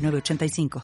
906985. 0.00 0.82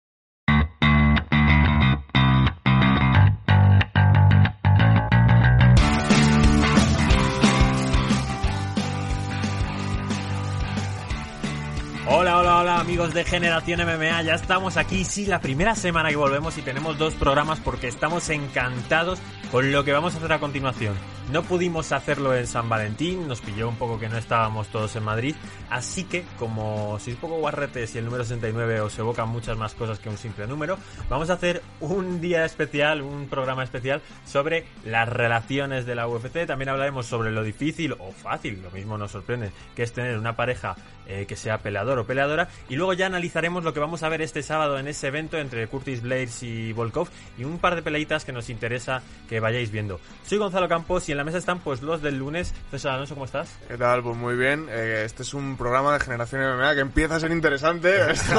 Hola, 12.08 12.38
hola, 12.38 12.58
hola 12.58 12.80
amigos 12.80 13.12
de 13.14 13.24
Generación 13.24 13.80
MMA, 13.80 14.22
ya 14.22 14.34
estamos 14.34 14.76
aquí, 14.76 15.04
sí, 15.04 15.26
la 15.26 15.40
primera 15.40 15.74
semana 15.74 16.08
que 16.08 16.16
volvemos 16.16 16.56
y 16.56 16.62
tenemos 16.62 16.98
dos 16.98 17.14
programas 17.14 17.58
porque 17.58 17.88
estamos 17.88 18.30
encantados 18.30 19.18
con 19.50 19.72
lo 19.72 19.84
que 19.84 19.92
vamos 19.92 20.14
a 20.14 20.18
hacer 20.18 20.32
a 20.32 20.38
continuación. 20.38 20.94
No 21.32 21.42
pudimos 21.42 21.90
hacerlo 21.90 22.36
en 22.36 22.46
San 22.46 22.68
Valentín, 22.68 23.26
nos 23.26 23.40
pilló 23.40 23.68
un 23.68 23.74
poco 23.74 23.98
que 23.98 24.08
no 24.08 24.16
estábamos 24.16 24.68
todos 24.68 24.94
en 24.94 25.02
Madrid, 25.02 25.34
así 25.68 26.04
que 26.04 26.24
como 26.38 27.00
sois 27.00 27.16
poco 27.16 27.38
guarretes 27.38 27.96
y 27.96 27.98
el 27.98 28.04
número 28.04 28.22
69 28.22 28.80
os 28.80 28.96
evoca 28.96 29.24
muchas 29.24 29.56
más 29.56 29.74
cosas 29.74 29.98
que 29.98 30.08
un 30.08 30.18
simple 30.18 30.46
número, 30.46 30.78
vamos 31.10 31.28
a 31.28 31.32
hacer 31.32 31.62
un 31.80 32.20
día 32.20 32.44
especial, 32.44 33.02
un 33.02 33.26
programa 33.28 33.64
especial 33.64 34.02
sobre 34.24 34.66
las 34.84 35.08
relaciones 35.08 35.84
de 35.84 35.96
la 35.96 36.06
UFC, 36.06 36.46
también 36.46 36.68
hablaremos 36.68 37.06
sobre 37.06 37.32
lo 37.32 37.42
difícil 37.42 37.96
o 37.98 38.12
fácil, 38.12 38.62
lo 38.62 38.70
mismo 38.70 38.96
nos 38.96 39.10
sorprende, 39.10 39.50
que 39.74 39.82
es 39.82 39.92
tener 39.92 40.16
una 40.16 40.36
pareja 40.36 40.76
eh, 41.08 41.26
que 41.26 41.34
sea 41.34 41.58
peleador 41.58 41.98
o 41.98 42.06
peleadora, 42.06 42.48
y 42.68 42.76
luego 42.76 42.92
ya 42.92 43.06
analizaremos 43.06 43.64
lo 43.64 43.74
que 43.74 43.80
vamos 43.80 44.04
a 44.04 44.08
ver 44.08 44.22
este 44.22 44.44
sábado 44.44 44.78
en 44.78 44.86
ese 44.86 45.08
evento 45.08 45.38
entre 45.38 45.66
Curtis 45.66 46.02
Blades 46.02 46.44
y 46.44 46.72
Volkov 46.72 47.08
y 47.36 47.42
un 47.42 47.58
par 47.58 47.74
de 47.74 47.82
peleitas 47.82 48.24
que 48.24 48.32
nos 48.32 48.48
interesa 48.48 49.02
que 49.28 49.40
vayáis 49.40 49.72
viendo. 49.72 50.00
Soy 50.24 50.38
Gonzalo 50.38 50.68
Campos 50.68 51.08
y 51.08 51.15
en 51.16 51.18
la 51.18 51.24
mesa 51.24 51.38
están 51.38 51.60
pues 51.60 51.80
los 51.80 52.02
del 52.02 52.18
lunes. 52.18 52.54
César 52.70 52.92
Alonso, 52.92 53.14
¿cómo 53.14 53.24
estás? 53.24 53.58
¿Qué 53.66 53.78
tal? 53.78 54.02
Pues 54.02 54.16
muy 54.16 54.36
bien. 54.36 54.66
Eh, 54.68 55.02
este 55.06 55.22
es 55.22 55.32
un 55.32 55.56
programa 55.56 55.94
de 55.94 56.00
Generación 56.00 56.42
MMA 56.42 56.74
que 56.74 56.80
empieza 56.80 57.16
a 57.16 57.20
ser 57.20 57.30
interesante. 57.30 57.88
Esto 58.10 58.34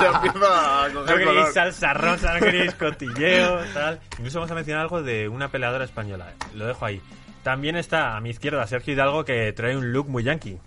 ya 0.00 0.10
empieza 0.16 0.84
a 0.84 0.88
No 0.88 1.00
coger 1.02 1.18
queréis 1.18 1.36
color. 1.38 1.52
salsa 1.52 1.94
rosa, 1.94 2.34
no 2.34 2.40
queréis 2.40 2.74
cotilleo, 2.74 3.60
tal. 3.72 4.00
Incluso 4.18 4.38
vamos 4.40 4.50
a 4.50 4.54
mencionar 4.56 4.82
algo 4.82 5.00
de 5.02 5.28
una 5.28 5.48
peleadora 5.48 5.84
española. 5.84 6.32
Lo 6.54 6.66
dejo 6.66 6.84
ahí. 6.84 7.00
También 7.44 7.76
está 7.76 8.16
a 8.16 8.20
mi 8.20 8.30
izquierda 8.30 8.66
Sergio 8.66 8.94
Hidalgo 8.94 9.24
que 9.24 9.52
trae 9.52 9.76
un 9.76 9.92
look 9.92 10.08
muy 10.08 10.24
yankee. 10.24 10.58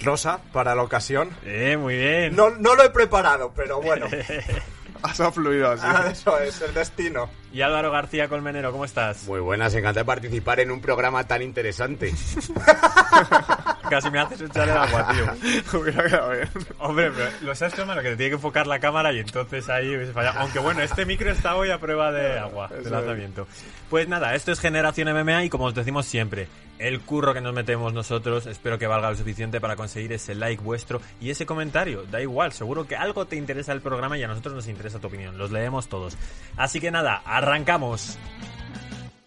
Rosa 0.00 0.40
para 0.54 0.74
la 0.74 0.82
ocasión. 0.82 1.30
Eh, 1.44 1.76
muy 1.76 1.96
bien. 1.96 2.34
No, 2.34 2.48
no 2.50 2.74
lo 2.74 2.82
he 2.82 2.90
preparado, 2.90 3.52
pero 3.54 3.80
bueno. 3.82 4.06
Ha 5.02 5.30
fluido 5.32 5.70
así. 5.70 5.82
Ah, 5.84 6.08
Eso 6.10 6.38
es 6.38 6.60
el 6.62 6.72
destino. 6.74 7.28
Y 7.52 7.60
Álvaro 7.62 7.90
García 7.90 8.28
Colmenero, 8.28 8.72
¿cómo 8.72 8.84
estás? 8.84 9.24
Muy 9.24 9.40
buenas, 9.40 9.74
encantado 9.74 10.04
de 10.04 10.06
participar 10.06 10.60
en 10.60 10.70
un 10.70 10.80
programa 10.80 11.26
tan 11.26 11.42
interesante. 11.42 12.14
Casi 13.92 14.10
me 14.10 14.20
haces 14.20 14.40
echar 14.40 14.66
el 14.66 14.74
agua, 14.74 15.06
tío. 15.12 15.78
Hubiera 15.78 16.04
quedado 16.04 16.30
bien. 16.30 16.48
Hombre, 16.78 17.10
pero 17.14 17.30
lo 17.42 17.54
sabes 17.54 17.74
que 17.74 17.82
que 17.82 17.92
te 17.92 18.16
tiene 18.16 18.30
que 18.30 18.36
enfocar 18.36 18.66
la 18.66 18.80
cámara 18.80 19.12
y 19.12 19.18
entonces 19.18 19.68
ahí 19.68 19.94
hubiese 19.94 20.14
fallado. 20.14 20.40
Aunque 20.40 20.60
bueno, 20.60 20.80
este 20.80 21.04
micro 21.04 21.30
está 21.30 21.56
hoy 21.56 21.70
a 21.70 21.78
prueba 21.78 22.10
de 22.10 22.38
agua, 22.38 22.68
de 22.68 22.88
lanzamiento. 22.88 23.46
Pues 23.90 24.08
nada, 24.08 24.34
esto 24.34 24.50
es 24.50 24.60
Generación 24.60 25.12
MMA 25.12 25.44
y 25.44 25.50
como 25.50 25.66
os 25.66 25.74
decimos 25.74 26.06
siempre, 26.06 26.48
el 26.78 27.02
curro 27.02 27.34
que 27.34 27.42
nos 27.42 27.52
metemos 27.52 27.92
nosotros, 27.92 28.46
espero 28.46 28.78
que 28.78 28.86
valga 28.86 29.10
lo 29.10 29.16
suficiente 29.16 29.60
para 29.60 29.76
conseguir 29.76 30.14
ese 30.14 30.34
like 30.34 30.62
vuestro 30.62 31.02
y 31.20 31.28
ese 31.28 31.44
comentario. 31.44 32.04
Da 32.10 32.22
igual, 32.22 32.52
seguro 32.52 32.86
que 32.86 32.96
algo 32.96 33.26
te 33.26 33.36
interesa 33.36 33.72
el 33.72 33.82
programa 33.82 34.16
y 34.16 34.22
a 34.22 34.26
nosotros 34.26 34.54
nos 34.54 34.68
interesa 34.68 35.00
tu 35.00 35.08
opinión. 35.08 35.36
Los 35.36 35.50
leemos 35.50 35.88
todos. 35.88 36.16
Así 36.56 36.80
que 36.80 36.90
nada, 36.90 37.20
arrancamos. 37.26 38.18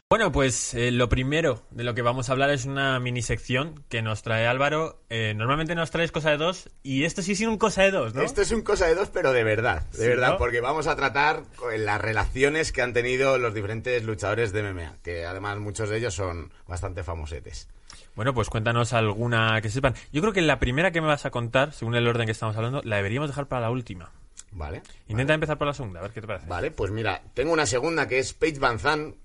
Bueno, 0.07 0.31
pues 0.31 0.75
eh, 0.75 0.91
lo 0.91 1.09
primero 1.09 1.63
de 1.71 1.83
lo 1.83 1.95
que 1.95 2.03
vamos 2.03 2.29
a 2.29 2.33
hablar 2.33 2.51
es 2.51 2.65
una 2.65 2.99
mini 2.99 3.23
sección 3.23 3.83
que 3.89 4.03
nos 4.03 4.21
trae 4.21 4.45
Álvaro. 4.45 5.01
Eh, 5.09 5.33
normalmente 5.35 5.73
nos 5.73 5.89
traes 5.89 6.11
cosa 6.11 6.29
de 6.29 6.37
dos 6.37 6.69
y 6.83 7.05
esto 7.05 7.23
sí 7.23 7.31
es 7.31 7.41
un 7.41 7.57
cosa 7.57 7.81
de 7.81 7.89
dos, 7.89 8.13
¿no? 8.13 8.21
Esto 8.21 8.43
es 8.43 8.51
un 8.51 8.61
cosa 8.61 8.85
de 8.85 8.93
dos, 8.93 9.09
pero 9.09 9.33
de 9.33 9.43
verdad, 9.43 9.81
de 9.93 9.97
Sí, 9.97 10.07
verdad, 10.07 10.33
¿no? 10.33 10.37
porque 10.37 10.61
vamos 10.61 10.85
a 10.85 10.95
tratar 10.95 11.41
las 11.79 11.99
relaciones 11.99 12.71
que 12.71 12.83
han 12.83 12.93
tenido 12.93 13.39
los 13.39 13.55
diferentes 13.55 14.03
luchadores 14.03 14.53
de 14.53 14.61
MMA, 14.71 14.97
que 15.01 15.25
además 15.25 15.57
muchos 15.57 15.89
de 15.89 15.97
ellos 15.97 16.13
son 16.13 16.53
bastante 16.67 17.03
famosetes. 17.03 17.67
Bueno, 18.13 18.31
pues 18.31 18.47
cuéntanos 18.49 18.93
alguna 18.93 19.59
que 19.63 19.69
sepan. 19.71 19.95
Yo 20.13 20.21
creo 20.21 20.33
que 20.33 20.43
la 20.43 20.59
primera 20.59 20.91
que 20.91 21.01
me 21.01 21.07
vas 21.07 21.25
a 21.25 21.31
contar, 21.31 21.73
según 21.73 21.95
el 21.95 22.07
orden 22.07 22.27
que 22.27 22.31
estamos 22.33 22.55
hablando, 22.55 22.81
la 22.83 22.97
deberíamos 22.97 23.31
dejar 23.31 23.47
para 23.47 23.61
la 23.63 23.71
última. 23.71 24.11
¿Vale? 24.51 24.83
Intenta 25.07 25.33
empezar 25.33 25.57
por 25.57 25.65
la 25.65 25.73
segunda, 25.73 25.99
a 25.99 26.03
ver 26.03 26.11
qué 26.11 26.21
te 26.21 26.27
parece. 26.27 26.45
Vale, 26.47 26.69
pues 26.69 26.91
mira, 26.91 27.23
tengo 27.33 27.51
una 27.51 27.65
segunda 27.65 28.07
que 28.07 28.19
es 28.19 28.33
Paige 28.33 28.59
Van 28.59 28.77
Zandt, 28.77 29.15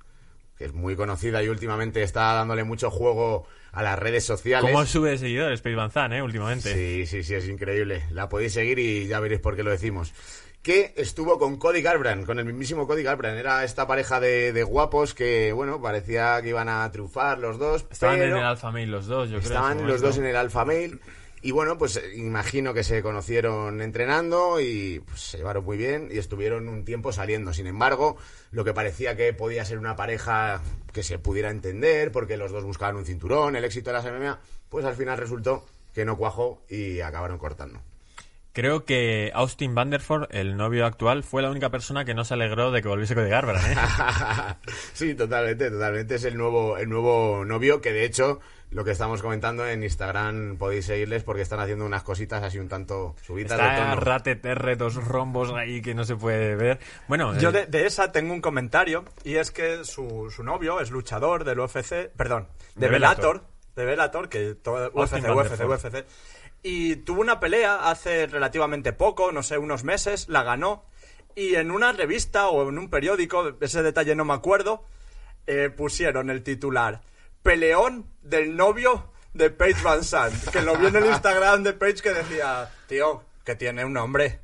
que 0.60 0.66
es 0.66 0.74
muy 0.74 0.94
conocida 0.94 1.42
y 1.42 1.48
últimamente 1.48 2.02
está 2.02 2.34
dándole 2.34 2.64
mucho 2.64 2.90
juego 2.90 3.46
a 3.72 3.82
las 3.82 3.98
redes 3.98 4.24
sociales. 4.24 4.70
¿Cómo 4.70 4.84
sube 4.84 5.08
de 5.12 5.16
seguidores 5.16 5.60
Space 5.60 5.74
Van 5.74 5.90
Zandt, 5.90 6.16
eh, 6.16 6.20
últimamente? 6.22 6.74
Sí, 6.74 7.06
sí, 7.06 7.22
sí, 7.22 7.34
es 7.34 7.48
increíble. 7.48 8.02
La 8.10 8.28
podéis 8.28 8.52
seguir 8.52 8.78
y 8.78 9.06
ya 9.06 9.20
veréis 9.20 9.40
por 9.40 9.56
qué 9.56 9.62
lo 9.62 9.70
decimos. 9.70 10.12
Que 10.60 10.92
estuvo 10.98 11.38
con 11.38 11.56
Cody 11.56 11.80
Garbrandt, 11.80 12.26
con 12.26 12.38
el 12.38 12.44
mismísimo 12.44 12.86
Cody 12.86 13.02
Garbrandt. 13.02 13.38
Era 13.38 13.64
esta 13.64 13.86
pareja 13.86 14.20
de, 14.20 14.52
de 14.52 14.62
guapos 14.62 15.14
que, 15.14 15.50
bueno, 15.54 15.80
parecía 15.80 16.42
que 16.42 16.50
iban 16.50 16.68
a 16.68 16.90
triunfar 16.92 17.38
los 17.38 17.58
dos. 17.58 17.86
Estaban 17.90 18.18
pero 18.18 18.34
en 18.36 18.42
el 18.42 18.46
Alpha 18.46 18.70
Male 18.70 18.86
los 18.88 19.06
dos, 19.06 19.30
yo 19.30 19.38
creo. 19.38 19.48
estaban 19.48 19.78
en 19.78 19.84
ese 19.84 19.92
los 19.92 20.00
dos 20.02 20.18
en 20.18 20.26
el 20.26 20.36
Alpha 20.36 20.66
Male. 20.66 20.98
Y 21.42 21.52
bueno, 21.52 21.78
pues 21.78 21.96
eh, 21.96 22.16
imagino 22.16 22.74
que 22.74 22.84
se 22.84 23.02
conocieron 23.02 23.80
entrenando 23.80 24.60
y 24.60 25.00
pues, 25.00 25.20
se 25.20 25.38
llevaron 25.38 25.64
muy 25.64 25.76
bien 25.76 26.08
y 26.10 26.18
estuvieron 26.18 26.68
un 26.68 26.84
tiempo 26.84 27.12
saliendo. 27.12 27.52
Sin 27.54 27.66
embargo, 27.66 28.16
lo 28.50 28.64
que 28.64 28.74
parecía 28.74 29.16
que 29.16 29.32
podía 29.32 29.64
ser 29.64 29.78
una 29.78 29.96
pareja 29.96 30.62
que 30.92 31.02
se 31.02 31.18
pudiera 31.18 31.50
entender 31.50 32.12
porque 32.12 32.36
los 32.36 32.52
dos 32.52 32.64
buscaban 32.64 32.96
un 32.96 33.06
cinturón, 33.06 33.56
el 33.56 33.64
éxito 33.64 33.90
de 33.90 33.94
las 33.94 34.04
MMA, 34.04 34.38
pues 34.68 34.84
al 34.84 34.94
final 34.94 35.18
resultó 35.18 35.64
que 35.94 36.04
no 36.04 36.16
cuajó 36.16 36.62
y 36.68 37.00
acabaron 37.00 37.38
cortando. 37.38 37.80
Creo 38.52 38.84
que 38.84 39.30
Austin 39.32 39.76
Vanderford, 39.76 40.26
el 40.30 40.56
novio 40.56 40.84
actual, 40.84 41.22
fue 41.22 41.40
la 41.40 41.50
única 41.50 41.70
persona 41.70 42.04
que 42.04 42.14
no 42.14 42.24
se 42.24 42.34
alegró 42.34 42.72
de 42.72 42.82
que 42.82 42.88
volviese 42.88 43.14
Cody 43.14 43.30
Garbrandt, 43.30 43.64
¿eh? 43.64 43.76
sí, 44.92 45.14
totalmente, 45.14 45.70
totalmente. 45.70 46.16
Es 46.16 46.24
el 46.24 46.36
nuevo, 46.36 46.76
el 46.76 46.88
nuevo 46.88 47.44
novio 47.44 47.80
que 47.80 47.92
de 47.92 48.04
hecho 48.04 48.40
lo 48.70 48.84
que 48.84 48.92
estamos 48.92 49.20
comentando 49.20 49.66
en 49.66 49.82
Instagram 49.82 50.56
podéis 50.56 50.86
seguirles 50.86 51.24
porque 51.24 51.42
están 51.42 51.58
haciendo 51.60 51.84
unas 51.84 52.02
cositas 52.02 52.42
así 52.42 52.58
un 52.58 52.68
tanto 52.68 53.16
subidas 53.22 53.58
de 53.58 53.64
Está 53.64 53.76
tono. 53.76 53.96
Rateterre, 54.00 54.76
dos 54.76 54.94
rombos 54.94 55.52
ahí 55.52 55.82
que 55.82 55.94
no 55.94 56.04
se 56.04 56.14
puede 56.16 56.54
ver. 56.54 56.78
Bueno, 57.08 57.36
Yo 57.38 57.48
eh, 57.48 57.52
de, 57.52 57.66
de 57.66 57.86
esa 57.86 58.12
tengo 58.12 58.32
un 58.32 58.40
comentario 58.40 59.04
y 59.24 59.36
es 59.36 59.50
que 59.50 59.84
su, 59.84 60.30
su 60.34 60.44
novio 60.44 60.80
es 60.80 60.90
luchador 60.90 61.44
del 61.44 61.58
UFC, 61.58 62.10
perdón, 62.16 62.48
de, 62.76 62.86
De 62.86 62.92
Bellator. 62.92 63.40
Bellator, 63.40 63.50
de 63.74 63.84
Bellator, 63.84 64.28
que 64.28 64.54
todo, 64.54 64.90
UFC, 64.94 65.14
UFC. 65.28 65.64
UFC. 65.68 66.04
Y 66.62 66.96
tuvo 66.96 67.22
una 67.22 67.40
pelea 67.40 67.90
hace 67.90 68.26
relativamente 68.26 68.92
poco, 68.92 69.32
no 69.32 69.42
sé, 69.42 69.58
unos 69.58 69.82
meses, 69.82 70.28
la 70.28 70.42
ganó. 70.42 70.84
Y 71.34 71.54
en 71.54 71.70
una 71.70 71.92
revista 71.92 72.48
o 72.48 72.68
en 72.68 72.78
un 72.78 72.90
periódico, 72.90 73.56
ese 73.60 73.82
detalle 73.82 74.14
no 74.14 74.24
me 74.24 74.34
acuerdo, 74.34 74.84
eh, 75.46 75.70
pusieron 75.70 76.28
el 76.28 76.42
titular 76.42 77.00
Peleón 77.42 78.06
del 78.22 78.56
novio 78.56 79.12
de 79.34 79.50
Paige 79.50 79.82
Van 79.82 80.04
Zandt. 80.04 80.50
Que 80.50 80.62
lo 80.62 80.76
vi 80.76 80.86
en 80.86 80.96
el 80.96 81.06
Instagram 81.12 81.62
de 81.62 81.72
Paige 81.72 82.02
que 82.02 82.12
decía, 82.12 82.70
tío, 82.86 83.24
que 83.44 83.54
tiene 83.56 83.84
un 83.84 83.92
nombre. 83.92 84.40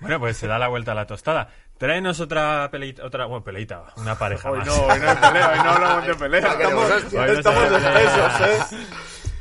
bueno, 0.00 0.18
pues 0.18 0.36
se 0.36 0.46
da 0.46 0.58
la 0.58 0.68
vuelta 0.68 0.92
a 0.92 0.94
la 0.94 1.06
tostada. 1.06 1.52
Tráenos 1.78 2.18
otra 2.18 2.68
peleita, 2.72 3.04
otra, 3.04 3.26
bueno, 3.26 3.44
peleita, 3.44 3.84
una 3.96 4.18
pareja 4.18 4.50
Hoy 4.50 4.58
más. 4.58 4.66
no, 4.66 4.74
hoy 4.86 4.98
no 4.98 5.10
hay 5.10 5.16
pelea, 5.16 5.48
hoy 5.52 5.58
no 5.58 5.70
hablamos 5.70 6.06
de 6.08 6.14
pelea. 6.16 7.32
Estamos-. 7.34 8.40
¿eh? 8.40 8.86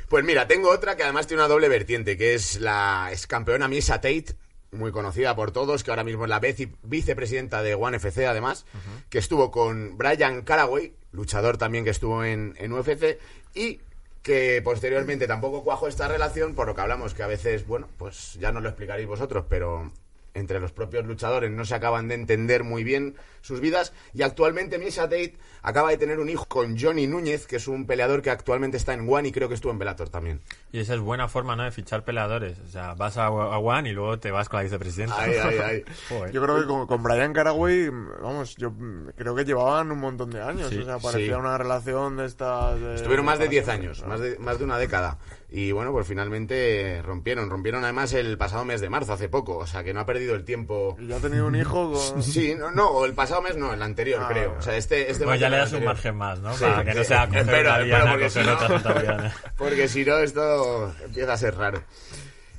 Pues 0.07 0.23
mira, 0.23 0.47
tengo 0.47 0.69
otra 0.69 0.95
que 0.95 1.03
además 1.03 1.25
tiene 1.25 1.41
una 1.41 1.49
doble 1.49 1.67
vertiente, 1.67 2.15
que 2.15 2.35
es 2.35 2.61
la 2.61 3.09
ex 3.11 3.25
campeona 3.25 3.67
Misa 3.67 3.95
Tate, 3.95 4.35
muy 4.71 4.91
conocida 4.91 5.35
por 5.35 5.51
todos, 5.51 5.83
que 5.83 5.91
ahora 5.91 6.03
mismo 6.03 6.23
es 6.25 6.29
la 6.29 6.39
vice- 6.39 6.71
vicepresidenta 6.83 7.61
de 7.63 7.75
One 7.75 7.97
FC, 7.97 8.27
además, 8.27 8.65
que 9.09 9.17
estuvo 9.19 9.49
con 9.51 9.97
Brian 9.97 10.41
Caraway, 10.41 10.93
luchador 11.11 11.57
también 11.57 11.83
que 11.83 11.91
estuvo 11.91 12.23
en, 12.23 12.55
en 12.57 12.73
UFC, 12.73 13.17
y 13.53 13.79
que 14.21 14.61
posteriormente 14.61 15.25
tampoco 15.25 15.63
cuajó 15.63 15.87
esta 15.87 16.07
relación, 16.09 16.53
por 16.53 16.67
lo 16.67 16.75
que 16.75 16.81
hablamos 16.81 17.13
que 17.13 17.23
a 17.23 17.27
veces, 17.27 17.65
bueno, 17.65 17.87
pues 17.97 18.33
ya 18.39 18.51
no 18.51 18.59
lo 18.59 18.67
explicaréis 18.69 19.07
vosotros, 19.07 19.45
pero 19.47 19.89
entre 20.37 20.59
los 20.59 20.71
propios 20.71 21.05
luchadores 21.05 21.51
no 21.51 21.65
se 21.65 21.75
acaban 21.75 22.07
de 22.07 22.15
entender 22.15 22.63
muy 22.63 22.83
bien 22.83 23.15
sus 23.41 23.59
vidas. 23.61 23.93
Y 24.13 24.21
actualmente 24.23 24.77
Misha 24.77 25.03
Tate 25.03 25.37
acaba 25.61 25.89
de 25.89 25.97
tener 25.97 26.19
un 26.19 26.29
hijo 26.29 26.45
con 26.45 26.77
Johnny 26.79 27.07
Núñez, 27.07 27.47
que 27.47 27.57
es 27.57 27.67
un 27.67 27.85
peleador 27.85 28.21
que 28.21 28.29
actualmente 28.29 28.77
está 28.77 28.93
en 28.93 29.07
One 29.11 29.29
y 29.29 29.31
creo 29.31 29.47
que 29.49 29.55
estuvo 29.55 29.71
en 29.71 29.79
Bellator 29.79 30.09
también. 30.09 30.41
Y 30.71 30.79
esa 30.79 30.93
es 30.95 30.99
buena 30.99 31.27
forma, 31.27 31.55
¿no? 31.55 31.63
De 31.63 31.71
fichar 31.71 32.03
peleadores. 32.03 32.59
O 32.59 32.67
sea, 32.67 32.93
vas 32.93 33.17
a, 33.17 33.25
a 33.27 33.57
One 33.57 33.89
y 33.89 33.93
luego 33.93 34.19
te 34.19 34.31
vas 34.31 34.49
con 34.49 34.57
la 34.59 34.63
vicepresidenta. 34.63 35.15
Ay, 35.19 35.33
ay, 35.41 35.57
ay. 35.63 35.83
Joder. 36.09 36.31
Yo 36.31 36.41
creo 36.43 36.59
que 36.61 36.65
con, 36.67 36.87
con 36.87 37.03
Brian 37.03 37.33
Caraway, 37.33 37.89
vamos, 37.89 38.55
yo 38.57 38.73
creo 39.15 39.35
que 39.35 39.45
llevaban 39.45 39.91
un 39.91 39.99
montón 39.99 40.29
de 40.29 40.41
años. 40.41 40.69
Sí, 40.69 40.79
o 40.79 40.85
sea, 40.85 40.99
parecía 40.99 41.33
sí. 41.35 41.39
una 41.39 41.57
relación 41.57 42.17
de 42.17 42.25
estas. 42.25 42.79
de- 42.79 42.95
Estuvieron 42.95 43.25
más 43.25 43.39
de 43.39 43.47
10 43.47 43.65
para 43.65 43.77
años, 43.77 44.05
más 44.05 44.19
de, 44.19 44.37
más 44.39 44.57
de 44.59 44.63
una 44.65 44.77
década. 44.77 45.17
Y 45.49 45.71
bueno, 45.71 45.93
pues 45.93 46.05
finalmente 46.05 47.01
rompieron. 47.03 47.49
Rompieron 47.49 47.83
además 47.83 48.11
el 48.13 48.37
pasado 48.37 48.65
mes 48.65 48.81
de 48.81 48.89
marzo, 48.89 49.13
hace 49.13 49.29
poco. 49.29 49.57
O 49.57 49.65
sea, 49.67 49.81
que 49.83 49.93
no 49.93 50.01
ha 50.01 50.05
perdido 50.05 50.35
el 50.35 50.43
tiempo. 50.43 50.97
Y 50.99 51.07
ya 51.07 51.15
ha 51.15 51.19
tenido 51.19 51.47
un 51.47 51.55
hijo 51.55 51.93
con. 51.93 52.21
Sí, 52.23 52.53
no, 52.53 52.69
no, 52.71 52.89
o 52.89 53.05
el 53.05 53.13
pasado 53.13 53.41
mes 53.41 53.55
no, 53.55 53.73
el 53.73 53.81
anterior, 53.81 54.21
Ah, 54.23 54.27
creo. 54.29 54.55
O 54.59 54.61
sea, 54.61 54.75
este, 54.75 55.09
este 55.09 55.23
Pues 55.23 55.39
ya 55.39 55.49
le 55.49 55.57
das 55.57 55.71
un 55.71 55.85
margen 55.85 56.15
más, 56.15 56.39
¿no? 56.39 56.53
Sí, 56.53 56.65
Para 56.65 56.83
que 56.83 56.93
no 56.95 57.03
sea 57.03 57.25
diana, 57.83 58.11
porque 58.11 58.29
si 58.29 58.39
no-. 58.41 58.57
Porque 59.57 59.87
si 59.87 60.03
no, 60.03 60.17
esto 60.17 60.93
empieza 61.03 61.33
a 61.33 61.37
ser 61.37 61.55
raro. 61.55 61.81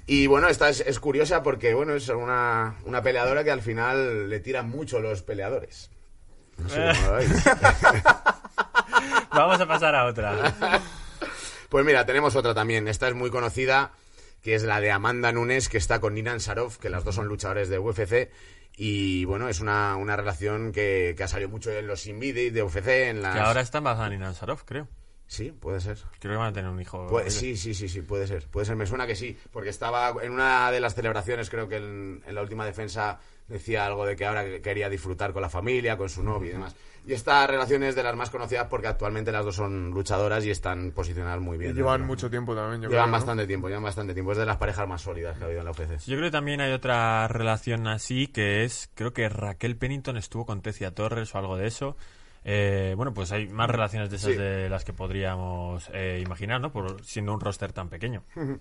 Y 0.06 0.26
bueno, 0.26 0.48
esta 0.48 0.70
es, 0.70 0.80
es 0.80 0.98
curiosa 0.98 1.42
porque, 1.42 1.74
bueno, 1.74 1.92
es 1.94 2.08
una, 2.08 2.76
una 2.86 3.02
peleadora 3.02 3.44
que 3.44 3.50
al 3.50 3.60
final 3.60 4.30
le 4.30 4.40
tiran 4.40 4.66
mucho 4.70 5.00
los 5.00 5.22
peleadores. 5.22 5.90
No 6.56 6.68
sé 6.70 6.90
cómo 6.94 7.06
lo 7.08 7.16
veis. 7.18 7.44
Vamos 9.30 9.60
a 9.60 9.66
pasar 9.66 9.94
a 9.94 10.06
otra. 10.06 10.80
Pues 11.68 11.84
mira, 11.84 12.06
tenemos 12.06 12.36
otra 12.36 12.54
también. 12.54 12.88
Esta 12.88 13.08
es 13.08 13.14
muy 13.14 13.30
conocida, 13.30 13.92
que 14.42 14.54
es 14.54 14.62
la 14.62 14.80
de 14.80 14.90
Amanda 14.90 15.32
Nunes, 15.32 15.68
que 15.68 15.78
está 15.78 16.00
con 16.00 16.14
Nina 16.14 16.32
Ansarov, 16.32 16.78
que 16.78 16.88
las 16.90 17.04
dos 17.04 17.14
son 17.14 17.26
luchadores 17.26 17.68
de 17.68 17.78
UFC. 17.78 18.30
Y 18.76 19.24
bueno, 19.24 19.48
es 19.48 19.60
una, 19.60 19.96
una 19.96 20.16
relación 20.16 20.72
que, 20.72 21.14
que 21.16 21.24
ha 21.24 21.28
salido 21.28 21.50
mucho 21.50 21.70
en 21.70 21.86
los 21.86 22.06
Invidis 22.06 22.52
de 22.52 22.62
UFC. 22.62 22.86
En 22.86 23.22
las... 23.22 23.34
Que 23.34 23.40
ahora 23.40 23.60
está 23.60 23.78
embarazada 23.78 24.08
Nina 24.10 24.28
Ansarov, 24.28 24.64
creo. 24.64 24.88
Sí, 25.28 25.52
puede 25.52 25.78
ser. 25.80 25.98
Creo 26.18 26.32
que 26.32 26.38
van 26.38 26.48
a 26.48 26.52
tener 26.52 26.70
un 26.70 26.80
hijo. 26.80 27.06
Pues, 27.08 27.34
sí, 27.34 27.54
sí, 27.56 27.74
sí, 27.74 27.86
sí, 27.88 28.00
puede 28.02 28.26
ser. 28.26 28.46
Puede 28.48 28.64
ser, 28.66 28.76
me 28.76 28.86
suena 28.86 29.06
que 29.06 29.14
sí. 29.14 29.36
Porque 29.52 29.68
estaba 29.68 30.14
en 30.22 30.32
una 30.32 30.70
de 30.72 30.80
las 30.80 30.94
celebraciones, 30.94 31.50
creo 31.50 31.68
que 31.68 31.76
en, 31.76 32.22
en 32.26 32.34
la 32.34 32.40
última 32.42 32.64
defensa 32.64 33.20
decía 33.46 33.84
algo 33.86 34.04
de 34.06 34.16
que 34.16 34.24
ahora 34.26 34.44
quería 34.60 34.88
disfrutar 34.88 35.32
con 35.34 35.42
la 35.42 35.48
familia, 35.50 35.96
con 35.98 36.08
su 36.08 36.22
novio 36.22 36.48
y 36.48 36.52
demás. 36.54 36.74
Y 37.06 37.12
esta 37.12 37.46
relación 37.46 37.82
es 37.84 37.94
de 37.94 38.02
las 38.02 38.14
más 38.16 38.28
conocidas 38.28 38.66
porque 38.68 38.86
actualmente 38.88 39.30
las 39.32 39.44
dos 39.44 39.54
son 39.56 39.90
luchadoras 39.90 40.44
y 40.44 40.50
están 40.50 40.90
posicionadas 40.92 41.40
muy 41.40 41.56
Y 41.56 41.60
bien. 41.60 41.74
llevan 41.74 42.00
¿no? 42.02 42.06
mucho 42.06 42.28
tiempo 42.28 42.54
también. 42.54 42.82
Yo 42.82 42.88
Llevan 42.88 43.04
creo, 43.04 43.06
¿no? 43.06 43.12
bastante 43.12 43.46
tiempo, 43.46 43.68
llevan 43.68 43.84
bastante 43.84 44.14
tiempo. 44.14 44.32
Es 44.32 44.38
de 44.38 44.44
las 44.46 44.56
parejas 44.58 44.88
más 44.88 45.00
sólidas 45.02 45.36
que 45.38 45.44
ha 45.44 45.46
habido 45.46 45.60
en 45.60 45.64
la 45.66 45.70
UFC. 45.72 45.98
Yo 46.06 46.16
creo 46.16 46.24
que 46.28 46.30
también 46.30 46.60
hay 46.60 46.72
otra 46.72 47.26
relación 47.28 47.86
así 47.86 48.26
que 48.28 48.64
es, 48.64 48.90
creo 48.94 49.12
que 49.14 49.28
Raquel 49.28 49.76
Pennington 49.76 50.16
estuvo 50.18 50.44
con 50.44 50.60
Tecia 50.60 50.94
Torres 50.94 51.34
o 51.34 51.38
algo 51.38 51.56
de 51.56 51.66
eso. 51.68 51.96
Eh, 52.44 52.94
bueno, 52.96 53.12
pues 53.12 53.30
hay 53.32 53.46
más 53.48 53.68
relaciones 53.68 54.10
de 54.10 54.16
esas 54.16 54.30
Sí. 54.32 54.36
de 54.38 54.68
las 54.68 54.84
que 54.84 54.92
podríamos 54.92 55.90
eh, 55.92 56.20
imaginar, 56.24 56.60
¿no? 56.60 56.72
Por 56.72 57.04
siendo 57.04 57.34
un 57.34 57.40
roster 57.40 57.72
tan 57.72 57.88
pequeño. 57.88 58.22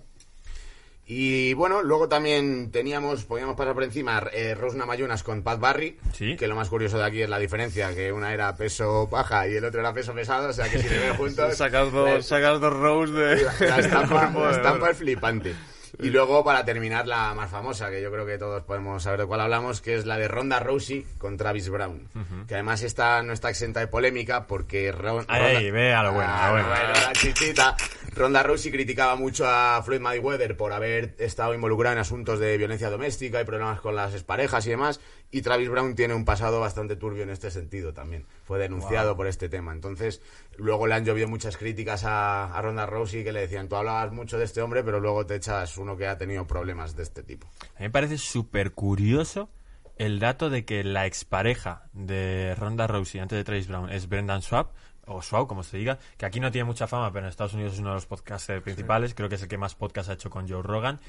Y 1.09 1.53
bueno, 1.53 1.83
luego 1.83 2.09
también 2.09 2.69
teníamos, 2.69 3.23
podíamos 3.23 3.55
pasar 3.55 3.73
por 3.73 3.83
encima, 3.85 4.21
eh, 4.33 4.55
Rose 4.55 4.77
Namayunas 4.77 5.23
con 5.23 5.41
Pat 5.41 5.57
Barry. 5.57 5.97
Sí. 6.11 6.35
Que 6.35 6.47
lo 6.49 6.55
más 6.57 6.67
curioso 6.67 6.97
de 6.97 7.05
aquí 7.05 7.21
es 7.21 7.29
la 7.29 7.39
diferencia, 7.39 7.95
que 7.95 8.11
una 8.11 8.33
era 8.33 8.53
peso 8.57 9.07
paja 9.09 9.47
y 9.47 9.55
el 9.55 9.63
otro 9.63 9.79
era 9.79 9.93
peso 9.93 10.13
pesado, 10.13 10.49
o 10.49 10.53
sea 10.53 10.67
que 10.69 10.79
si 10.79 10.89
le 10.89 10.99
ven 10.99 11.13
juntos... 11.17 11.55
Sacas 11.55 11.93
dos, 11.93 12.09
la- 12.09 12.21
sacas 12.21 12.59
dos 12.59 12.73
rows 12.73 13.13
de. 13.13 13.41
La 13.61 13.79
estampa, 13.79 14.29
la 14.35 14.51
estampa 14.51 14.89
es 14.89 14.97
flipante. 14.97 15.55
Y 15.99 16.09
luego, 16.09 16.43
para 16.43 16.63
terminar, 16.63 17.07
la 17.07 17.33
más 17.33 17.49
famosa, 17.49 17.89
que 17.89 18.01
yo 18.01 18.11
creo 18.11 18.25
que 18.25 18.37
todos 18.37 18.61
podemos 18.63 19.01
saber 19.01 19.21
de 19.21 19.25
cuál 19.25 19.41
hablamos, 19.41 19.81
que 19.81 19.95
es 19.95 20.05
la 20.05 20.17
de 20.17 20.27
Ronda 20.27 20.59
Rousey 20.59 21.05
con 21.17 21.37
Travis 21.37 21.69
Brown. 21.69 22.07
Que 22.47 22.53
además 22.53 22.83
esta 22.83 23.21
no 23.23 23.33
está 23.33 23.49
exenta 23.49 23.79
de 23.79 23.87
polémica 23.87 24.45
porque... 24.45 24.91
Ron- 24.91 25.25
Ronda- 25.27 25.33
ahí, 25.33 25.71
ve 25.71 25.93
a 25.93 26.03
lo 26.03 26.13
bueno, 26.13 26.29
Ah, 26.31 26.47
lo 26.47 26.53
bueno. 26.67 26.69
la 26.93 27.13
chichita. 27.13 27.75
Ronda 28.17 28.41
Rousey 28.41 28.71
criticaba 28.71 29.15
mucho 29.15 29.45
a 29.47 29.79
Floyd 29.83 29.99
Mayweather 29.99 30.57
por 30.57 30.73
haber 30.73 31.15
estado 31.19 31.53
involucrado 31.53 31.93
en 31.93 31.99
asuntos 31.99 32.39
de 32.39 32.57
violencia 32.57 32.89
doméstica 32.89 33.39
y 33.39 33.45
problemas 33.45 33.79
con 33.79 33.95
las 33.95 34.23
parejas 34.23 34.65
y 34.65 34.71
demás. 34.71 34.99
Y 35.29 35.43
Travis 35.43 35.69
Brown 35.69 35.93
tiene 35.93 36.15
un 36.15 36.25
pasado 36.25 36.59
bastante 36.59 36.95
turbio 36.95 37.21
en 37.21 37.29
este 37.29 37.51
sentido 37.51 37.93
también. 37.93 38.25
Fue 38.43 38.57
denunciado 38.57 39.15
por 39.15 39.27
este 39.27 39.49
tema. 39.49 39.71
Entonces, 39.71 40.21
luego 40.57 40.87
le 40.87 40.95
han 40.95 41.05
llovido 41.05 41.27
muchas 41.27 41.57
críticas 41.57 42.05
a, 42.05 42.45
a 42.45 42.61
Ronda 42.61 42.87
Rousey 42.87 43.23
que 43.23 43.31
le 43.31 43.41
decían, 43.41 43.69
tú 43.69 43.75
hablabas 43.75 44.11
mucho 44.11 44.39
de 44.39 44.45
este 44.45 44.63
hombre, 44.63 44.83
pero 44.83 44.99
luego 44.99 45.27
te 45.27 45.35
echas 45.35 45.77
uno 45.77 45.95
que 45.95 46.07
ha 46.07 46.17
tenido 46.17 46.47
problemas 46.47 46.95
de 46.95 47.03
este 47.03 47.21
tipo. 47.21 47.47
A 47.75 47.79
mí 47.79 47.85
me 47.85 47.91
parece 47.91 48.17
súper 48.17 48.71
curioso 48.71 49.51
el 49.97 50.19
dato 50.19 50.49
de 50.49 50.65
que 50.65 50.83
la 50.83 51.05
expareja 51.05 51.89
de 51.93 52.55
Ronda 52.55 52.87
Rousey 52.87 53.19
antes 53.19 53.37
de 53.37 53.43
Travis 53.43 53.67
Brown 53.67 53.91
es 53.91 54.07
Brendan 54.07 54.41
Swab, 54.41 54.67
o 55.07 55.21
Swab, 55.21 55.47
como 55.47 55.63
se 55.63 55.77
diga, 55.77 55.97
que 56.17 56.25
aquí 56.25 56.39
no 56.39 56.51
tiene 56.51 56.65
mucha 56.65 56.87
fama, 56.87 57.11
pero 57.11 57.25
en 57.25 57.29
Estados 57.29 57.53
Unidos 57.53 57.73
es 57.73 57.79
uno 57.79 57.89
de 57.89 57.95
los 57.95 58.05
podcasters 58.05 58.61
principales, 58.63 59.13
creo 59.13 59.27
que 59.29 59.35
es 59.35 59.41
el 59.41 59.47
que 59.47 59.57
más 59.57 59.75
podcast 59.75 60.09
ha 60.09 60.13
hecho 60.13 60.29
con 60.29 60.47
Joe 60.47 60.61
Rogan. 60.61 60.99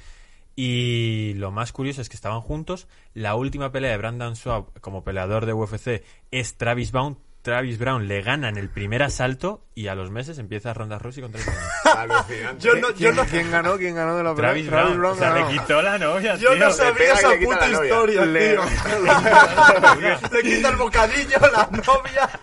Y 0.57 1.35
lo 1.37 1.53
más 1.53 1.71
curioso 1.73 2.01
es 2.01 2.09
que 2.09 2.17
estaban 2.17 2.41
juntos. 2.41 2.89
La 3.15 3.37
última 3.37 3.71
pelea 3.71 3.93
de 3.93 3.97
Brandon 3.99 4.35
Swab 4.35 4.81
como 4.81 5.05
peleador 5.05 5.47
de 5.47 5.53
UFC 5.53 6.03
es 6.33 6.57
Travis 6.57 6.91
Brown. 6.91 7.19
Travis 7.43 7.79
Brown 7.79 8.09
le 8.09 8.21
gana 8.23 8.49
en 8.49 8.57
el 8.57 8.69
primer 8.69 9.05
asalto 9.05 9.65
y 9.77 9.87
a 9.87 9.95
los 9.95 10.11
meses 10.11 10.39
empieza 10.39 10.75
Ronda 10.75 10.99
Rousey 10.99 11.23
contra 11.23 11.41
Travis 11.41 11.63
Brown. 11.85 12.11
Alucinante. 12.11 12.65
Yo 12.67 12.75
no, 12.75 12.89
yo 12.91 12.95
¿Quién, 12.97 13.15
no, 13.15 13.25
quién 13.27 13.51
ganó? 13.53 13.77
¿Quién 13.79 13.95
ganó 13.95 14.17
de 14.17 14.25
la 14.25 14.35
pelea? 14.35 14.51
Travis 14.51 14.67
Brown, 14.69 15.05
o 15.05 15.15
sea, 15.15 15.31
ganó. 15.33 15.49
le 15.49 15.53
quitó 15.59 15.81
la 15.81 15.97
novia, 15.99 16.35
yo 16.37 16.51
tío. 16.51 16.59
no 16.59 16.71
sabía 16.73 17.13
esa 17.15 17.29
le 17.31 17.47
puta 17.47 17.69
novia. 17.69 17.85
historia, 17.85 18.27
Le- 18.27 18.51
tío. 18.51 18.63
Le 20.33 20.43
quita 20.43 20.69
el 20.71 20.77
bocadillo, 20.77 21.39
la 21.53 21.69
novia, 21.71 22.41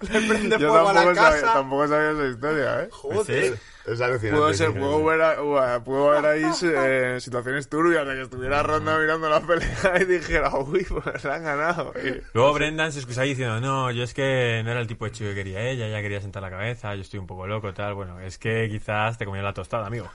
le 0.12 0.20
prende 0.28 0.58
Yo 0.58 0.68
fuego 0.68 0.88
a 0.88 0.92
la 0.92 1.00
tampoco 1.00 1.14
sabía, 1.16 1.40
casa. 1.40 1.52
tampoco 1.54 1.88
sabía 1.88 2.10
esa 2.12 2.26
historia, 2.28 2.82
¿eh? 2.84 2.88
Joder. 2.92 3.58
Es 3.88 4.02
alucinante. 4.02 4.36
Pudo 4.38 4.52
ser, 4.52 4.72
pudo 4.74 5.02
ver, 5.02 5.22
a- 5.22 5.82
pudo 5.82 6.12
haber 6.12 6.26
ahí 6.26 6.52
eh, 6.62 7.16
situaciones 7.20 7.70
turbias 7.70 8.06
de 8.06 8.16
que 8.16 8.20
estuviera 8.20 8.62
Ronda 8.62 8.98
mirando 8.98 9.30
la 9.30 9.40
pelea 9.40 9.70
y 10.00 10.04
dijera, 10.04 10.54
uy, 10.58 10.84
pues 10.84 11.24
la 11.24 11.36
han 11.36 11.44
ganado. 11.44 11.94
Luego 12.34 12.52
Brendan 12.52 12.92
se 12.92 12.98
excusaba 12.98 13.24
diciendo, 13.24 13.62
no, 13.62 13.90
yo 13.90 14.02
es 14.02 14.12
que 14.12 14.60
no 14.62 14.70
era 14.72 14.80
el 14.80 14.86
tipo 14.86 15.06
de 15.06 15.12
chico 15.12 15.30
que 15.30 15.36
quería 15.36 15.62
ella, 15.62 15.86
ella 15.86 16.02
quería 16.02 16.20
sentar 16.20 16.42
la 16.42 16.50
cabeza, 16.50 16.94
yo 16.96 17.00
estoy 17.00 17.18
un 17.18 17.26
poco 17.26 17.46
loco, 17.46 17.72
tal. 17.72 17.94
Bueno, 17.94 18.20
es 18.20 18.36
que 18.36 18.68
quizás 18.70 19.16
te 19.16 19.24
comió 19.24 19.42
la 19.42 19.54
tostada, 19.54 19.86
amigo. 19.86 20.10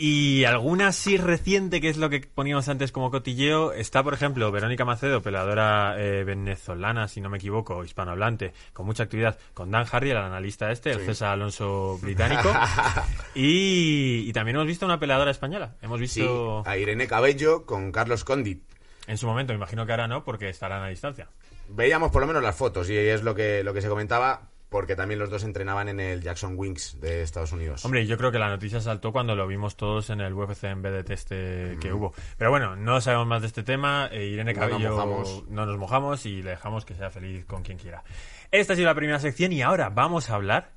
Y 0.00 0.44
alguna 0.44 0.88
así 0.88 1.16
reciente, 1.18 1.80
que 1.80 1.88
es 1.90 1.96
lo 1.98 2.08
que 2.08 2.20
poníamos 2.20 2.68
antes 2.68 2.90
como 2.92 3.10
cotilleo, 3.10 3.72
está, 3.72 4.02
por 4.02 4.14
ejemplo, 4.14 4.50
Verónica 4.50 4.84
Macedo, 4.84 5.20
peleadora 5.20 5.94
eh, 5.98 6.24
venezolana, 6.24 7.06
si 7.08 7.20
no 7.20 7.28
me 7.28 7.36
equivoco, 7.36 7.84
hispanohablante, 7.84 8.52
con 8.72 8.86
mucha 8.86 9.02
actividad, 9.02 9.38
con 9.52 9.70
Dan 9.70 9.86
Harry, 9.92 10.10
el 10.10 10.16
analista 10.16 10.70
este, 10.72 10.92
el 10.92 11.00
César 11.04 11.32
Alonso 11.32 11.98
británico. 12.00 12.50
y, 13.34 14.24
y 14.28 14.32
también 14.32 14.56
hemos 14.56 14.66
visto 14.66 14.86
una 14.86 14.98
peleadora 14.98 15.30
española. 15.30 15.76
Hemos 15.82 15.98
Sí, 15.98 16.20
visto 16.20 16.62
a 16.66 16.76
Irene 16.78 17.06
Cabello 17.06 17.66
con 17.66 17.92
Carlos 17.92 18.24
Condit. 18.24 18.62
en 19.06 19.18
su 19.18 19.26
momento, 19.26 19.52
me 19.52 19.58
imagino 19.58 19.84
que 19.86 19.92
ahora 19.92 20.08
no, 20.08 20.24
porque 20.24 20.48
estarán 20.48 20.82
a 20.82 20.88
distancia. 20.88 21.28
Veíamos 21.68 22.10
por 22.10 22.20
lo 22.22 22.26
menos 22.26 22.42
las 22.42 22.56
fotos 22.56 22.88
y 22.90 22.96
es 22.96 23.22
lo 23.22 23.34
que, 23.34 23.62
lo 23.62 23.72
que 23.74 23.80
se 23.82 23.88
comentaba 23.88 24.48
porque 24.70 24.94
también 24.94 25.18
los 25.18 25.28
dos 25.28 25.42
entrenaban 25.42 25.88
en 25.88 25.98
el 25.98 26.22
Jackson 26.22 26.54
Wings 26.56 27.00
de 27.00 27.22
Estados 27.22 27.52
Unidos. 27.52 27.84
Hombre, 27.84 28.06
yo 28.06 28.16
creo 28.16 28.30
que 28.30 28.38
la 28.38 28.48
noticia 28.48 28.80
saltó 28.80 29.12
cuando 29.12 29.34
lo 29.34 29.46
vimos 29.46 29.76
todos 29.76 30.10
en 30.10 30.20
el 30.20 30.32
UFC 30.32 30.64
en 30.64 30.80
BDT 30.80 31.10
este 31.10 31.76
que 31.80 31.92
hubo. 31.92 32.14
Pero 32.38 32.50
bueno, 32.50 32.76
no 32.76 33.00
sabemos 33.00 33.26
más 33.26 33.42
de 33.42 33.48
este 33.48 33.64
tema. 33.64 34.08
eh, 34.12 34.26
Irene 34.26 34.54
No 34.54 34.60
nos 34.60 34.70
Cabello 34.70 35.44
no 35.48 35.66
nos 35.66 35.76
mojamos 35.76 36.24
y 36.24 36.42
le 36.42 36.50
dejamos 36.50 36.84
que 36.84 36.94
sea 36.94 37.10
feliz 37.10 37.44
con 37.44 37.62
quien 37.62 37.78
quiera. 37.78 38.04
Esta 38.52 38.72
ha 38.72 38.76
sido 38.76 38.86
la 38.86 38.94
primera 38.94 39.18
sección 39.18 39.52
y 39.52 39.60
ahora 39.60 39.90
vamos 39.90 40.30
a 40.30 40.36
hablar 40.36 40.70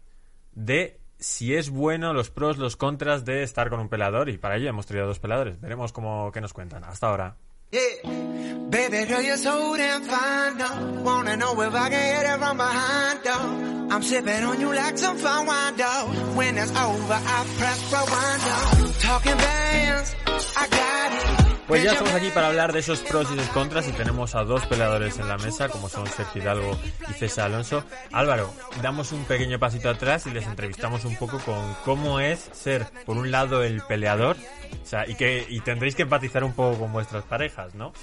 de 0.54 1.00
si 1.20 1.56
es 1.56 1.70
bueno 1.70 2.14
los 2.14 2.32
pros, 2.32 2.58
los 2.58 2.76
contras 2.76 3.26
de 3.26 3.44
estar 3.44 3.70
con 3.70 3.80
un 3.80 3.90
pelador 3.90 4.28
y 4.30 4.38
para 4.40 4.58
ello 4.58 4.70
hemos 4.70 4.88
traído 4.88 5.06
dos 5.06 5.20
peladores. 5.20 5.62
Veremos 5.62 5.94
cómo 5.94 6.32
qué 6.32 6.42
nos 6.42 6.52
cuentan. 6.52 6.84
Hasta 6.84 7.08
ahora. 7.08 7.36
Yeah. 7.74 8.70
Baby 8.70 9.06
girl, 9.08 9.22
you're 9.24 9.38
so 9.38 9.76
damn 9.76 10.04
fine, 10.04 10.58
though. 10.60 11.02
Wanna 11.02 11.38
know 11.38 11.60
if 11.60 11.74
I 11.74 11.90
can 11.90 12.16
hit 12.16 12.32
it 12.32 12.38
from 12.38 12.58
behind, 12.58 13.20
though. 13.24 13.96
I'm 13.96 14.04
sipping 14.04 14.44
on 14.44 14.60
you 14.62 14.76
like 14.76 14.96
some 14.96 15.18
fine 15.18 15.48
wine, 15.48 15.76
though. 15.76 16.36
When 16.36 16.56
it's 16.56 16.70
over, 16.70 17.20
I 17.36 17.46
press 17.58 17.92
rewind, 17.92 18.42
though. 18.48 18.92
Talking 19.00 19.38
bands, 19.38 20.16
I 20.56 20.68
got 20.68 21.40
it. 21.40 21.43
Pues 21.68 21.82
ya 21.82 21.92
estamos 21.94 22.14
aquí 22.14 22.30
para 22.30 22.48
hablar 22.48 22.74
de 22.74 22.80
esos 22.80 23.00
pros 23.00 23.32
y 23.32 23.40
sus 23.40 23.48
contras 23.50 23.88
y 23.88 23.94
tenemos 23.94 24.36
a 24.36 24.44
dos 24.44 24.66
peleadores 24.66 25.18
en 25.18 25.30
la 25.30 25.38
mesa, 25.38 25.70
como 25.70 25.88
son 25.88 26.06
Sergio 26.08 26.42
Hidalgo 26.42 26.78
y 27.10 27.14
César 27.14 27.46
Alonso. 27.46 27.86
Álvaro, 28.12 28.54
damos 28.82 29.14
un 29.14 29.24
pequeño 29.24 29.60
pasito 29.60 29.90
atrás 29.90 30.28
y 30.28 30.32
les 30.32 30.46
entrevistamos 30.46 31.06
un 31.06 31.16
poco 31.16 31.40
con 31.40 31.74
cómo 31.86 32.20
es 32.20 32.50
ser, 32.52 32.86
por 33.06 33.18
un 33.18 33.32
lado, 33.32 33.64
el 33.64 33.82
peleador, 33.82 34.36
o 34.84 34.86
sea, 34.86 35.08
y 35.08 35.16
que 35.16 35.46
y 35.48 35.62
tendréis 35.62 35.96
que 35.96 36.02
empatizar 36.02 36.44
un 36.44 36.54
poco 36.54 36.80
con 36.80 36.92
vuestras 36.92 37.24
parejas, 37.24 37.74
¿no? 37.76 37.94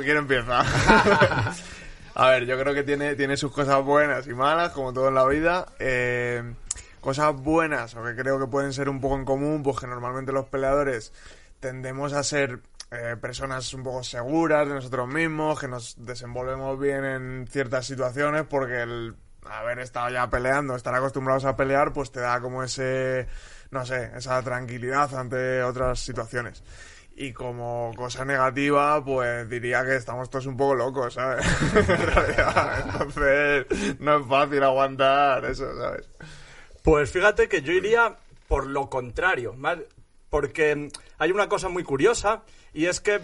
¿Quién 0.00 0.16
empieza? 0.16 0.64
A 2.16 2.28
ver, 2.30 2.46
yo 2.46 2.58
creo 2.58 2.74
que 2.74 2.84
tiene, 2.84 3.16
tiene 3.16 3.36
sus 3.36 3.52
cosas 3.52 3.82
buenas 3.84 4.26
y 4.26 4.34
malas, 4.34 4.72
como 4.72 4.92
todo 4.92 5.08
en 5.08 5.14
la 5.14 5.26
vida. 5.26 5.66
Eh, 5.78 6.54
cosas 7.00 7.34
buenas, 7.34 7.94
o 7.96 8.02
que 8.02 8.14
creo 8.14 8.40
que 8.40 8.46
pueden 8.46 8.72
ser 8.72 8.88
un 8.88 9.00
poco 9.00 9.16
en 9.16 9.24
común, 9.26 9.62
pues 9.62 9.78
que 9.78 9.86
normalmente 9.86 10.32
los 10.32 10.46
peleadores 10.46 11.12
tendemos 11.64 12.12
a 12.12 12.22
ser 12.22 12.60
eh, 12.90 13.16
personas 13.18 13.72
un 13.72 13.82
poco 13.82 14.04
seguras 14.04 14.68
de 14.68 14.74
nosotros 14.74 15.08
mismos, 15.08 15.58
que 15.58 15.66
nos 15.66 15.94
desenvolvemos 15.96 16.78
bien 16.78 17.06
en 17.06 17.46
ciertas 17.50 17.86
situaciones, 17.86 18.44
porque 18.46 18.82
el 18.82 19.14
haber 19.46 19.78
estado 19.78 20.10
ya 20.10 20.28
peleando, 20.28 20.76
estar 20.76 20.94
acostumbrados 20.94 21.46
a 21.46 21.56
pelear, 21.56 21.94
pues 21.94 22.12
te 22.12 22.20
da 22.20 22.38
como 22.42 22.62
ese, 22.62 23.26
no 23.70 23.86
sé, 23.86 24.10
esa 24.14 24.42
tranquilidad 24.42 25.14
ante 25.14 25.62
otras 25.62 26.00
situaciones. 26.00 26.62
Y 27.16 27.32
como 27.32 27.94
cosa 27.96 28.26
negativa, 28.26 29.02
pues 29.02 29.48
diría 29.48 29.86
que 29.86 29.96
estamos 29.96 30.28
todos 30.28 30.44
un 30.44 30.58
poco 30.58 30.74
locos, 30.74 31.14
¿sabes? 31.14 31.46
Entonces, 32.84 34.00
no 34.00 34.18
es 34.18 34.26
fácil 34.26 34.62
aguantar 34.62 35.46
eso, 35.46 35.74
¿sabes? 35.78 36.10
Pues 36.82 37.10
fíjate 37.10 37.48
que 37.48 37.62
yo 37.62 37.72
iría 37.72 38.18
por 38.48 38.66
lo 38.66 38.90
contrario, 38.90 39.54
porque 40.34 40.90
hay 41.18 41.30
una 41.30 41.48
cosa 41.48 41.68
muy 41.68 41.84
curiosa 41.84 42.42
y 42.72 42.86
es 42.86 43.00
que, 43.00 43.20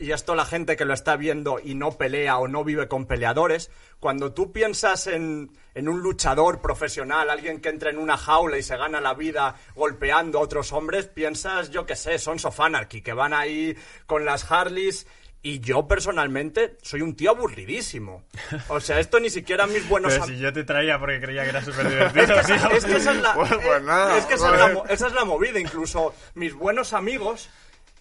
y 0.00 0.10
esto 0.10 0.34
la 0.34 0.44
gente 0.44 0.76
que 0.76 0.84
lo 0.84 0.92
está 0.92 1.14
viendo 1.14 1.60
y 1.62 1.76
no 1.76 1.92
pelea 1.92 2.36
o 2.38 2.48
no 2.48 2.64
vive 2.64 2.88
con 2.88 3.06
peleadores, 3.06 3.70
cuando 4.00 4.32
tú 4.32 4.50
piensas 4.50 5.06
en, 5.06 5.52
en 5.76 5.88
un 5.88 6.00
luchador 6.00 6.60
profesional, 6.60 7.30
alguien 7.30 7.60
que 7.60 7.68
entra 7.68 7.90
en 7.90 7.98
una 7.98 8.16
jaula 8.16 8.58
y 8.58 8.64
se 8.64 8.76
gana 8.76 9.00
la 9.00 9.14
vida 9.14 9.54
golpeando 9.76 10.40
a 10.40 10.42
otros 10.42 10.72
hombres, 10.72 11.06
piensas, 11.06 11.70
yo 11.70 11.86
qué 11.86 11.94
sé, 11.94 12.18
Sons 12.18 12.44
of 12.44 12.58
Anarchy, 12.58 13.02
que 13.02 13.12
van 13.12 13.34
ahí 13.34 13.76
con 14.06 14.24
las 14.24 14.50
Harleys 14.50 15.06
y 15.42 15.60
yo 15.60 15.86
personalmente 15.86 16.76
soy 16.82 17.00
un 17.02 17.14
tío 17.16 17.30
aburridísimo. 17.30 18.24
O 18.68 18.80
sea, 18.80 18.98
esto 19.00 19.20
ni 19.20 19.30
siquiera 19.30 19.66
mis 19.66 19.88
buenos 19.88 20.12
Pero 20.12 20.24
am- 20.24 20.30
si 20.30 20.38
yo 20.38 20.52
te 20.52 20.64
traía 20.64 20.98
porque 20.98 21.20
creía 21.20 21.44
que 21.44 21.50
era 21.50 21.64
súper 21.64 21.88
divertido, 21.88 22.40
es 22.40 22.46
que, 22.46 22.54
tío. 22.58 22.70
es 22.70 22.84
que 22.84 22.96
esa 22.96 23.10
es 23.12 23.22
la, 23.22 23.34
Pues- 23.34 23.50
pues 23.54 23.64
eh, 23.66 23.80
nada, 23.84 24.18
es 24.18 24.26
que 24.26 24.34
esa 24.34 24.46
es 24.46 24.52
la 24.52 24.58
joder. 24.58 24.74
mo- 24.74 24.84
esa 24.88 25.06
es 25.06 25.12
la 25.12 25.24
movida. 25.24 25.58
Incluso 25.60 26.14
mis 26.34 26.54
buenos 26.54 26.92
amigos 26.92 27.48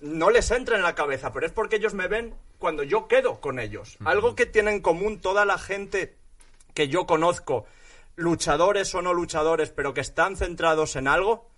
no 0.02 0.30
les 0.30 0.50
entra 0.52 0.76
en 0.78 0.84
la 0.84 0.96
cabeza, 0.96 1.32
pero 1.32 1.46
es 1.46 1.52
porque 1.52 1.76
ellos 1.78 1.94
me 1.94 2.08
ven 2.08 2.34
cuando 2.58 2.84
yo 2.84 3.08
quedo 3.08 3.40
con 3.40 3.60
ellos. 3.60 3.98
Algo 4.06 4.36
que 4.36 4.46
tiene 4.46 4.72
en 4.72 4.82
común 4.82 5.20
toda 5.22 5.46
la 5.46 5.58
gente 5.60 6.16
que 6.74 6.88
yo 6.88 7.06
conozco, 7.06 7.66
luchadores 8.16 8.94
o 8.96 9.02
no 9.02 9.14
luchadores, 9.14 9.70
pero 9.70 9.94
que 9.94 10.02
están 10.02 10.36
centrados 10.36 10.96
en 10.96 11.08
algo, 11.08 11.50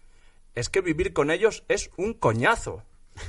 es 0.55 0.69
que 0.69 0.81
vivir 0.81 1.13
con 1.13 1.31
ellos 1.31 1.63
es 1.69 1.89
un 1.97 2.13
coñazo. 2.13 2.83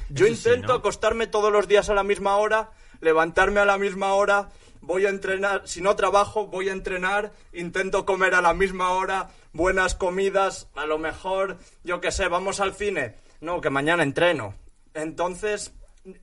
Yo 0.09 0.26
Eso 0.26 0.35
sí, 0.35 0.49
intento 0.49 0.68
¿no? 0.68 0.75
acostarme 0.75 1.26
todos 1.26 1.52
los 1.52 1.68
días 1.68 1.88
a 1.90 1.94
la 1.94 2.02
misma 2.02 2.37
hora, 2.37 2.70
levantarme 3.00 3.61
a 3.61 3.64
la 3.64 3.78
misma 3.78 4.14
hora, 4.14 4.50
voy 4.80 5.06
a 5.06 5.11
entrenar, 5.11 5.62
si 5.66 5.80
no 5.80 5.97
trabajo, 5.97 6.47
voy 6.47 6.68
a 6.68 6.73
entrenar, 6.73 7.32
intento 7.52 8.04
comer 8.04 8.35
a 8.35 8.40
la 8.40 8.54
misma 8.54 8.92
hora, 8.92 9.30
buenas 9.52 9.94
comidas, 9.94 10.68
a 10.75 10.87
lo 10.87 10.99
mejor, 10.99 11.59
yo 11.85 12.00
qué 12.00 12.12
sé, 12.12 12.28
vamos 12.28 12.61
al 12.61 12.75
cine, 12.75 13.16
no, 13.40 13.61
que 13.61 13.70
mañana 13.70 14.02
entreno. 14.02 14.54
Entonces, 14.94 15.73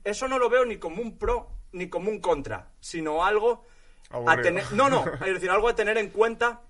eso 0.04 0.28
no 0.28 0.38
lo 0.38 0.48
veo 0.48 0.64
ni 0.64 0.78
como 0.78 1.02
un 1.02 1.18
pro 1.18 1.48
ni 1.72 1.88
como 1.88 2.10
un 2.10 2.20
contra, 2.20 2.70
sino 2.80 3.24
algo 3.24 3.66
a 4.26 4.40
tener, 4.40 4.64
no, 4.72 4.88
no, 4.88 5.04
es 5.24 5.34
decir, 5.34 5.50
algo 5.50 5.68
a 5.68 5.74
tener 5.74 5.98
en 5.98 6.10
cuenta 6.10 6.62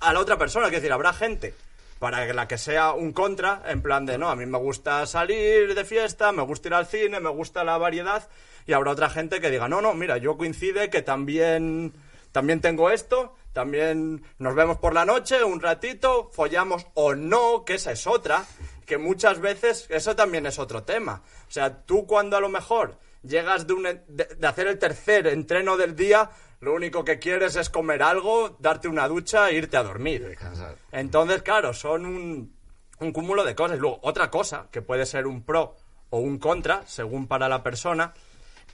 a 0.00 0.12
la 0.12 0.20
otra 0.20 0.36
persona. 0.36 0.66
Es 0.66 0.72
decir, 0.72 0.92
habrá 0.92 1.12
gente 1.12 1.54
para 2.00 2.32
la 2.32 2.48
que 2.48 2.56
sea 2.56 2.92
un 2.94 3.12
contra, 3.12 3.62
en 3.66 3.82
plan 3.82 4.06
de, 4.06 4.16
no, 4.16 4.30
a 4.30 4.34
mí 4.34 4.46
me 4.46 4.56
gusta 4.56 5.04
salir 5.04 5.74
de 5.74 5.84
fiesta, 5.84 6.32
me 6.32 6.42
gusta 6.42 6.68
ir 6.68 6.74
al 6.74 6.86
cine, 6.86 7.20
me 7.20 7.28
gusta 7.28 7.62
la 7.62 7.76
variedad, 7.76 8.26
y 8.66 8.72
habrá 8.72 8.92
otra 8.92 9.10
gente 9.10 9.38
que 9.38 9.50
diga, 9.50 9.68
no, 9.68 9.82
no, 9.82 9.92
mira, 9.92 10.16
yo 10.16 10.38
coincide 10.38 10.88
que 10.88 11.02
también, 11.02 11.92
también 12.32 12.62
tengo 12.62 12.88
esto, 12.88 13.36
también 13.52 14.24
nos 14.38 14.54
vemos 14.54 14.78
por 14.78 14.94
la 14.94 15.04
noche, 15.04 15.44
un 15.44 15.60
ratito, 15.60 16.30
follamos 16.32 16.86
o 16.94 17.14
no, 17.14 17.66
que 17.66 17.74
esa 17.74 17.92
es 17.92 18.06
otra, 18.06 18.46
que 18.86 18.96
muchas 18.96 19.38
veces, 19.38 19.86
eso 19.90 20.16
también 20.16 20.46
es 20.46 20.58
otro 20.58 20.84
tema. 20.84 21.22
O 21.48 21.52
sea, 21.52 21.82
tú 21.82 22.06
cuando 22.06 22.38
a 22.38 22.40
lo 22.40 22.48
mejor 22.48 22.96
llegas 23.22 23.66
de, 23.66 23.74
un, 23.74 23.82
de, 23.82 24.24
de 24.38 24.46
hacer 24.46 24.68
el 24.68 24.78
tercer 24.78 25.26
entreno 25.26 25.76
del 25.76 25.94
día, 25.94 26.30
lo 26.60 26.74
único 26.74 27.04
que 27.04 27.18
quieres 27.18 27.56
es 27.56 27.70
comer 27.70 28.02
algo, 28.02 28.56
darte 28.58 28.86
una 28.86 29.08
ducha 29.08 29.48
e 29.48 29.54
irte 29.54 29.76
a 29.76 29.82
dormir. 29.82 30.26
Descansar. 30.26 30.76
Entonces, 30.92 31.42
claro, 31.42 31.72
son 31.72 32.04
un, 32.04 32.54
un 33.00 33.12
cúmulo 33.12 33.44
de 33.44 33.54
cosas. 33.54 33.78
Y 33.78 33.80
luego, 33.80 33.98
otra 34.02 34.30
cosa, 34.30 34.68
que 34.70 34.82
puede 34.82 35.06
ser 35.06 35.26
un 35.26 35.42
pro 35.42 35.76
o 36.10 36.18
un 36.18 36.38
contra, 36.38 36.86
según 36.86 37.26
para 37.26 37.48
la 37.48 37.62
persona, 37.62 38.12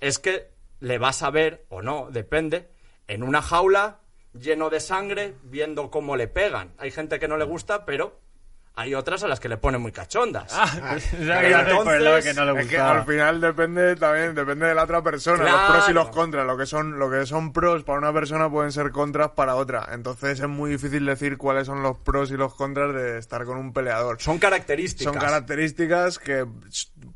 es 0.01 0.19
que 0.19 0.51
le 0.81 0.99
vas 0.99 1.23
a 1.23 1.31
ver, 1.31 1.65
o 1.69 1.81
no, 1.81 2.09
depende, 2.11 2.69
en 3.07 3.23
una 3.23 3.41
jaula 3.41 4.01
lleno 4.33 4.69
de 4.69 4.81
sangre, 4.81 5.35
viendo 5.45 5.91
cómo 5.91 6.17
le 6.17 6.29
pegan. 6.29 6.75
Hay 6.79 6.91
gente 6.91 7.19
que 7.21 7.29
no 7.29 7.37
le 7.37 7.45
gusta, 7.45 7.85
pero 7.85 8.19
hay 8.79 8.95
otras 8.95 9.23
a 9.23 9.29
las 9.29 9.41
que 9.41 9.49
le 9.49 9.57
ponen 9.57 9.81
muy 9.81 9.91
cachondas. 9.91 10.53
Ah, 10.53 10.99
que 12.23 12.35
no 12.35 12.45
le 12.45 12.61
Es 12.61 12.69
que 12.69 12.79
al 12.79 13.07
final 13.07 13.41
depende 13.41 13.97
también, 13.97 14.35
depende 14.35 14.67
de 14.67 14.75
la 14.75 14.85
otra 14.85 15.03
persona, 15.03 15.45
los 15.45 15.71
pros 15.71 15.89
y 15.89 15.93
los 15.95 16.09
contras. 16.11 16.47
Lo 16.47 16.59
que 16.59 16.67
son, 16.67 16.99
lo 16.99 17.11
que 17.11 17.25
son 17.25 17.55
pros 17.55 17.85
para 17.85 17.99
una 17.99 18.13
persona 18.13 18.51
pueden 18.51 18.73
ser 18.73 18.91
contras 18.91 19.31
para 19.31 19.55
otra. 19.55 19.89
Entonces 19.93 20.41
es 20.41 20.49
muy 20.49 20.73
difícil 20.73 21.07
decir 21.07 21.39
cuáles 21.39 21.67
son 21.67 21.83
los 21.83 21.97
pros 21.97 22.31
y 22.31 22.37
los 22.37 22.55
contras 22.55 22.95
de 22.95 23.19
estar 23.19 23.47
con 23.47 23.57
un 23.57 23.73
peleador. 23.73 24.21
Son 24.21 24.39
características. 24.39 25.11
Son 25.11 25.23
características 25.23 26.19
que 26.19 26.47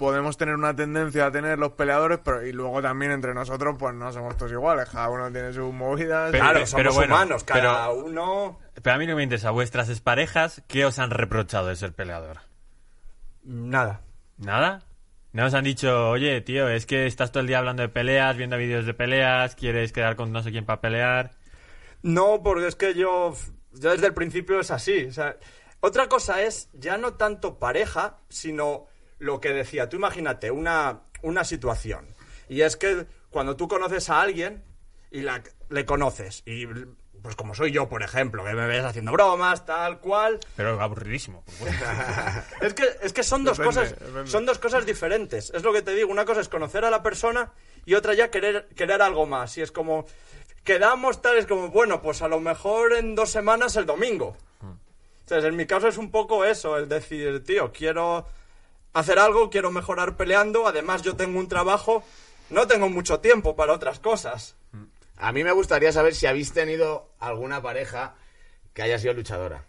podemos 0.00 0.38
tener 0.38 0.54
una 0.54 0.74
tendencia 0.74 1.26
a 1.26 1.30
tener 1.30 1.58
los 1.58 1.72
peleadores, 1.72 2.20
pero 2.24 2.42
y 2.46 2.52
luego 2.52 2.80
también 2.80 3.12
entre 3.12 3.34
nosotros, 3.34 3.76
pues 3.78 3.94
no 3.94 4.10
somos 4.12 4.34
todos 4.38 4.50
iguales. 4.50 4.88
Cada 4.88 5.10
uno 5.10 5.30
tiene 5.30 5.52
sus 5.52 5.70
movidas. 5.74 6.30
Pero- 6.32 6.42
Claro, 6.42 6.54
pero 6.58 6.66
somos 6.66 6.94
bueno, 6.94 7.14
humanos, 7.14 7.44
cada 7.44 7.60
pero- 7.60 7.94
uno... 8.06 8.58
Pero 8.82 8.96
a 8.96 8.98
mí 8.98 9.06
no 9.06 9.14
me 9.14 9.22
interesa. 9.24 9.50
Vuestras 9.50 9.90
exparejas, 9.90 10.62
¿qué 10.68 10.86
os 10.86 10.98
han 10.98 11.10
reprochado 11.10 11.66
de 11.66 11.76
ser 11.76 11.92
peleador? 11.92 12.38
Nada. 13.44 14.00
¿Nada? 14.38 14.82
¿No 15.32 15.44
os 15.46 15.54
han 15.54 15.64
dicho, 15.64 16.08
oye, 16.08 16.40
tío, 16.40 16.68
es 16.70 16.86
que 16.86 17.06
estás 17.06 17.30
todo 17.30 17.42
el 17.42 17.46
día 17.46 17.58
hablando 17.58 17.82
de 17.82 17.88
peleas, 17.90 18.36
viendo 18.38 18.56
vídeos 18.56 18.86
de 18.86 18.94
peleas, 18.94 19.54
quieres 19.54 19.92
quedar 19.92 20.16
con 20.16 20.32
no 20.32 20.42
sé 20.42 20.50
quién 20.50 20.64
para 20.64 20.80
pelear? 20.80 21.32
No, 22.02 22.42
porque 22.42 22.66
es 22.66 22.74
que 22.74 22.94
yo, 22.94 23.34
yo 23.74 23.90
desde 23.90 24.06
el 24.06 24.14
principio 24.14 24.58
es 24.60 24.70
así. 24.70 25.04
o 25.04 25.12
sea, 25.12 25.36
otra 25.80 26.08
cosa 26.08 26.42
es 26.42 26.68
ya 26.72 26.96
no 26.98 27.12
tanto 27.14 27.58
pareja, 27.58 28.16
sino 28.28 28.86
lo 29.20 29.40
que 29.40 29.50
decía. 29.50 29.88
Tú 29.88 29.96
imagínate 29.96 30.50
una, 30.50 31.02
una 31.22 31.44
situación. 31.44 32.06
Y 32.48 32.62
es 32.62 32.76
que 32.76 33.06
cuando 33.30 33.54
tú 33.56 33.68
conoces 33.68 34.10
a 34.10 34.20
alguien 34.20 34.64
y 35.12 35.20
la, 35.20 35.42
le 35.68 35.84
conoces, 35.84 36.42
y 36.46 36.66
pues 37.22 37.36
como 37.36 37.54
soy 37.54 37.70
yo, 37.70 37.88
por 37.88 38.02
ejemplo, 38.02 38.42
que 38.44 38.54
me 38.54 38.66
ves 38.66 38.82
haciendo 38.82 39.12
bromas, 39.12 39.66
tal 39.66 40.00
cual, 40.00 40.40
Pero 40.56 40.80
aburridísimo. 40.80 41.44
es 42.62 42.74
que, 42.74 42.84
es 43.02 43.12
que 43.12 43.22
son 43.22 43.44
dos 43.44 43.58
Depende, 43.58 43.80
cosas 43.80 43.98
depende. 44.00 44.26
son 44.30 44.46
dos 44.46 44.58
cosas 44.58 44.86
diferentes. 44.86 45.50
Es 45.54 45.62
lo 45.62 45.72
que 45.72 45.82
te 45.82 45.94
digo. 45.94 46.10
Una 46.10 46.24
cosa 46.24 46.40
es 46.40 46.48
conocer 46.48 46.84
a 46.84 46.90
la 46.90 47.02
persona 47.02 47.52
y 47.84 47.94
otra 47.94 48.14
ya 48.14 48.30
querer, 48.30 48.68
querer 48.74 49.02
algo 49.02 49.26
más. 49.26 49.56
Y 49.58 49.62
es 49.62 49.70
como, 49.70 50.06
quedamos 50.64 51.20
tal, 51.20 51.36
es 51.36 51.46
como, 51.46 51.68
bueno, 51.68 52.00
pues 52.02 52.22
a 52.22 52.28
lo 52.28 52.40
mejor 52.40 52.94
en 52.94 53.14
dos 53.14 53.30
semanas 53.30 53.76
el 53.76 53.86
domingo. 53.86 54.36
Entonces, 55.20 55.48
en 55.48 55.56
mi 55.56 55.66
caso 55.66 55.86
es 55.86 55.96
un 55.96 56.10
poco 56.10 56.44
eso, 56.44 56.76
es 56.76 56.88
decir, 56.88 57.44
tío, 57.44 57.70
quiero 57.70 58.26
hacer 58.92 59.18
algo, 59.18 59.50
quiero 59.50 59.70
mejorar 59.70 60.16
peleando, 60.16 60.66
además 60.66 61.02
yo 61.02 61.16
tengo 61.16 61.38
un 61.38 61.48
trabajo, 61.48 62.02
no 62.50 62.66
tengo 62.66 62.88
mucho 62.88 63.20
tiempo 63.20 63.54
para 63.56 63.72
otras 63.72 63.98
cosas. 64.00 64.56
A 65.16 65.32
mí 65.32 65.44
me 65.44 65.52
gustaría 65.52 65.92
saber 65.92 66.14
si 66.14 66.26
habéis 66.26 66.52
tenido 66.52 67.10
alguna 67.18 67.60
pareja 67.60 68.14
que 68.72 68.82
haya 68.82 68.98
sido 68.98 69.14
luchadora. 69.14 69.64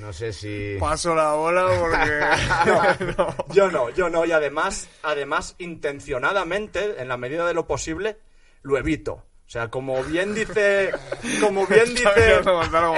No 0.00 0.12
sé 0.12 0.32
si... 0.32 0.76
Paso 0.80 1.14
la 1.14 1.34
bola 1.34 1.68
porque... 1.78 3.14
no. 3.18 3.54
Yo 3.54 3.70
no, 3.70 3.90
yo 3.90 4.08
no, 4.08 4.24
y 4.24 4.32
además, 4.32 4.88
además, 5.02 5.54
intencionadamente, 5.58 7.00
en 7.00 7.08
la 7.08 7.16
medida 7.16 7.46
de 7.46 7.54
lo 7.54 7.66
posible, 7.66 8.16
lo 8.62 8.78
evito. 8.78 9.12
O 9.12 9.48
sea, 9.48 9.68
como 9.68 10.02
bien 10.02 10.34
dice, 10.34 10.90
como 11.40 11.66
bien 11.68 11.84
dice, 11.94 12.08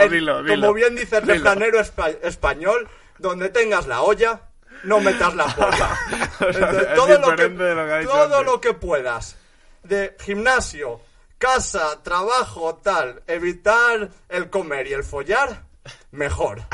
el- 0.00 0.10
dilo, 0.10 0.42
dilo. 0.42 0.60
como 0.62 0.72
bien 0.72 0.94
dice 0.96 1.16
el 1.18 1.22
Dilo. 1.24 1.34
refranero 1.34 1.78
espa- 1.80 2.16
español, 2.22 2.88
donde 3.18 3.50
tengas 3.50 3.86
la 3.86 4.00
olla, 4.00 4.47
no 4.84 5.00
metas 5.00 5.34
la. 5.34 5.44
Entonces, 6.40 6.88
es 6.88 6.94
todo 6.94 7.18
lo 7.18 7.26
que, 7.26 7.30
diferente 7.30 7.62
de 7.64 7.74
lo 7.74 7.86
que 7.86 7.92
ha 7.92 7.98
dicho 7.98 8.10
todo 8.10 8.42
lo 8.42 8.60
que 8.60 8.74
puedas 8.74 9.36
de 9.82 10.16
gimnasio, 10.20 11.00
casa, 11.38 12.02
trabajo, 12.02 12.76
tal, 12.82 13.22
evitar 13.26 14.10
el 14.28 14.50
comer 14.50 14.86
y 14.86 14.92
el 14.92 15.04
follar, 15.04 15.64
mejor. 16.10 16.62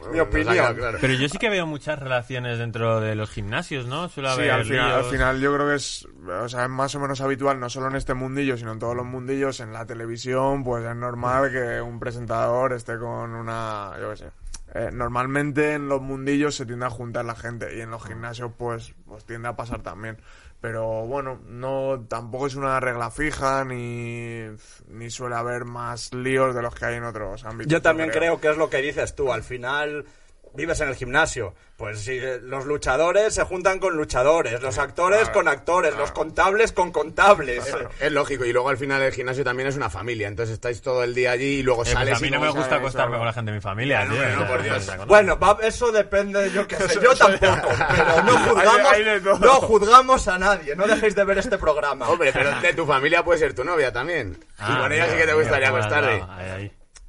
Mi 0.00 0.18
quedado 0.18 0.22
opinión. 0.22 0.74
claro. 0.76 0.98
Pero 0.98 1.12
yo 1.12 1.28
sí 1.28 1.36
que 1.36 1.50
veo 1.50 1.66
muchas 1.66 1.98
relaciones 1.98 2.58
dentro 2.58 3.00
de 3.00 3.14
los 3.14 3.28
gimnasios, 3.30 3.84
¿no? 3.86 4.08
Suele 4.08 4.30
Sí, 4.30 4.34
haber 4.34 4.50
al 4.52 4.64
final, 4.64 4.92
al 4.92 5.04
final 5.04 5.40
yo 5.40 5.54
creo 5.54 5.68
que 5.68 5.74
es, 5.74 6.08
o 6.26 6.48
sea, 6.48 6.64
es 6.64 6.70
más 6.70 6.94
o 6.94 7.00
menos 7.00 7.20
habitual, 7.20 7.60
no 7.60 7.68
solo 7.68 7.88
en 7.88 7.96
este 7.96 8.14
mundillo, 8.14 8.56
sino 8.56 8.72
en 8.72 8.78
todos 8.78 8.96
los 8.96 9.04
mundillos, 9.04 9.60
en 9.60 9.74
la 9.74 9.84
televisión, 9.84 10.64
pues 10.64 10.86
es 10.86 10.96
normal 10.96 11.52
que 11.52 11.82
un 11.82 12.00
presentador 12.00 12.72
esté 12.72 12.98
con 12.98 13.34
una, 13.34 13.92
yo 14.00 14.10
qué 14.10 14.16
sé. 14.16 14.30
Eh, 14.74 14.90
normalmente 14.92 15.74
en 15.74 15.88
los 15.88 16.00
mundillos 16.00 16.54
se 16.54 16.66
tiende 16.66 16.86
a 16.86 16.90
juntar 16.90 17.24
la 17.24 17.34
gente 17.34 17.76
y 17.76 17.80
en 17.80 17.90
los 17.90 18.04
gimnasios 18.04 18.52
pues, 18.56 18.94
pues 19.06 19.24
tiende 19.24 19.48
a 19.48 19.56
pasar 19.56 19.82
también. 19.82 20.18
Pero 20.60 21.06
bueno, 21.06 21.40
no 21.46 22.04
tampoco 22.08 22.46
es 22.46 22.54
una 22.54 22.78
regla 22.80 23.10
fija 23.10 23.64
ni, 23.64 24.44
ni 24.88 25.10
suele 25.10 25.34
haber 25.34 25.64
más 25.64 26.12
líos 26.12 26.54
de 26.54 26.60
los 26.60 26.74
que 26.74 26.84
hay 26.84 26.96
en 26.96 27.04
otros 27.04 27.44
ámbitos. 27.44 27.72
Yo 27.72 27.80
también 27.80 28.10
creo 28.10 28.40
que 28.40 28.50
es 28.50 28.58
lo 28.58 28.68
que 28.68 28.78
dices 28.78 29.14
tú. 29.14 29.32
Al 29.32 29.42
final, 29.42 30.04
vives 30.54 30.80
en 30.80 30.88
el 30.88 30.94
gimnasio. 30.94 31.54
Pues 31.76 32.00
si 32.00 32.18
eh, 32.18 32.38
los 32.42 32.66
luchadores 32.66 33.34
se 33.34 33.42
juntan 33.44 33.78
con 33.78 33.96
luchadores, 33.96 34.60
los 34.60 34.76
actores 34.76 35.20
claro, 35.20 35.32
con 35.32 35.48
actores, 35.48 35.96
los 35.96 36.12
contables 36.12 36.72
con 36.72 36.92
contables. 36.92 37.64
Es 38.00 38.12
lógico, 38.12 38.44
y 38.44 38.52
luego 38.52 38.68
al 38.68 38.76
final 38.76 39.00
el 39.00 39.12
gimnasio 39.12 39.44
también 39.44 39.66
es 39.68 39.76
una 39.76 39.88
familia, 39.88 40.28
entonces 40.28 40.52
estáis 40.54 40.82
todo 40.82 41.02
el 41.04 41.14
día 41.14 41.30
allí 41.32 41.60
y 41.60 41.62
luego 41.62 41.80
Eh, 41.82 41.84
pues 41.84 41.94
sales 41.94 42.18
a 42.18 42.20
mí 42.20 42.28
y 42.28 42.30
no 42.32 42.40
me 42.40 42.50
gusta 42.50 42.76
acostarme 42.76 43.16
con 43.16 43.24
la 43.24 43.32
gente 43.32 43.50
de 43.50 43.56
mi 43.56 43.62
familia, 43.62 44.04
no, 44.04 44.14
tío. 44.14 44.28
no, 44.36 44.46
por 44.46 44.62
Dios. 44.62 44.90
Bueno, 45.06 45.38
va- 45.38 45.56
eso 45.62 45.90
depende, 45.90 46.50
yo 46.50 46.66
qué 46.68 46.76
sé, 46.76 47.00
yo 47.02 47.14
tampoco, 47.16 47.68
pero 47.96 48.22
no 48.24 48.38
juzgamos, 48.38 49.40
no 49.40 49.54
juzgamos 49.62 50.28
a 50.28 50.38
nadie, 50.38 50.76
no 50.76 50.86
dejéis 50.86 51.14
de 51.14 51.24
ver 51.24 51.38
este 51.38 51.56
programa. 51.56 52.08
Hombre, 52.10 52.30
pero 52.32 52.60
de 52.60 52.74
tu 52.74 52.84
familia 52.84 53.22
puede 53.24 53.38
ser 53.38 53.54
tu 53.54 53.64
novia 53.64 53.90
también. 53.90 54.36
y 54.38 54.44
Ah, 54.58 54.78
con 54.82 54.92
ella 54.92 55.06
sí 55.10 55.16
que 55.16 55.26
te 55.26 55.32
gustaría 55.32 55.70
mira, 55.72 55.88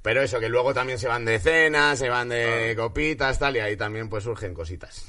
Pero 0.01 0.21
eso, 0.21 0.39
que 0.39 0.49
luego 0.49 0.73
también 0.73 0.97
se 0.97 1.07
van 1.07 1.25
de 1.25 1.39
cenas, 1.39 1.99
se 1.99 2.09
van 2.09 2.29
de 2.29 2.73
copitas, 2.75 3.37
tal, 3.39 3.55
y 3.55 3.59
ahí 3.59 3.77
también 3.77 4.09
pues 4.09 4.23
surgen 4.23 4.53
cositas. 4.53 5.07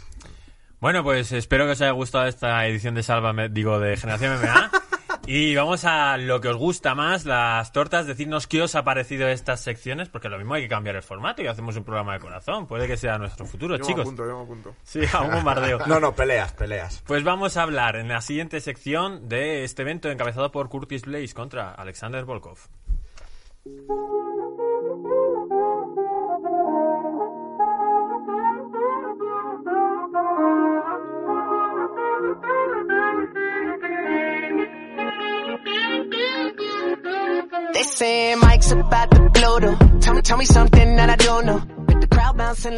Bueno, 0.80 1.02
pues 1.02 1.32
espero 1.32 1.64
que 1.66 1.72
os 1.72 1.80
haya 1.80 1.92
gustado 1.92 2.26
esta 2.26 2.66
edición 2.66 2.94
de 2.94 3.02
Salva, 3.02 3.32
digo, 3.48 3.78
de 3.78 3.96
Generación 3.96 4.38
MMA. 4.40 4.70
Y 5.24 5.54
vamos 5.54 5.84
a 5.84 6.16
lo 6.16 6.40
que 6.40 6.48
os 6.48 6.56
gusta 6.56 6.96
más, 6.96 7.24
las 7.26 7.70
tortas. 7.72 8.08
Decidnos 8.08 8.48
qué 8.48 8.60
os 8.60 8.74
ha 8.74 8.82
parecido 8.82 9.28
estas 9.28 9.60
secciones, 9.60 10.08
porque 10.08 10.28
lo 10.28 10.36
mismo 10.36 10.54
hay 10.54 10.62
que 10.62 10.68
cambiar 10.68 10.96
el 10.96 11.02
formato 11.02 11.42
y 11.42 11.46
hacemos 11.46 11.76
un 11.76 11.84
programa 11.84 12.14
de 12.14 12.18
corazón. 12.18 12.66
Puede 12.66 12.88
que 12.88 12.96
sea 12.96 13.18
nuestro 13.18 13.46
futuro, 13.46 13.76
Yo 13.76 13.82
me 13.82 13.86
chicos. 13.86 14.00
apunto, 14.00 14.26
yo 14.26 14.38
me 14.38 14.42
apunto. 14.42 14.74
Sí, 14.82 15.00
a 15.12 15.20
un 15.20 15.30
bombardeo. 15.30 15.78
No, 15.86 16.00
no, 16.00 16.12
peleas, 16.12 16.52
peleas. 16.54 17.04
Pues 17.06 17.22
vamos 17.22 17.56
a 17.56 17.62
hablar 17.62 17.94
en 17.94 18.08
la 18.08 18.20
siguiente 18.20 18.60
sección 18.60 19.28
de 19.28 19.62
este 19.62 19.82
evento 19.82 20.10
encabezado 20.10 20.50
por 20.50 20.68
Curtis 20.68 21.02
Blaze 21.02 21.34
contra 21.34 21.70
Alexander 21.70 22.24
Volkov. 22.24 22.58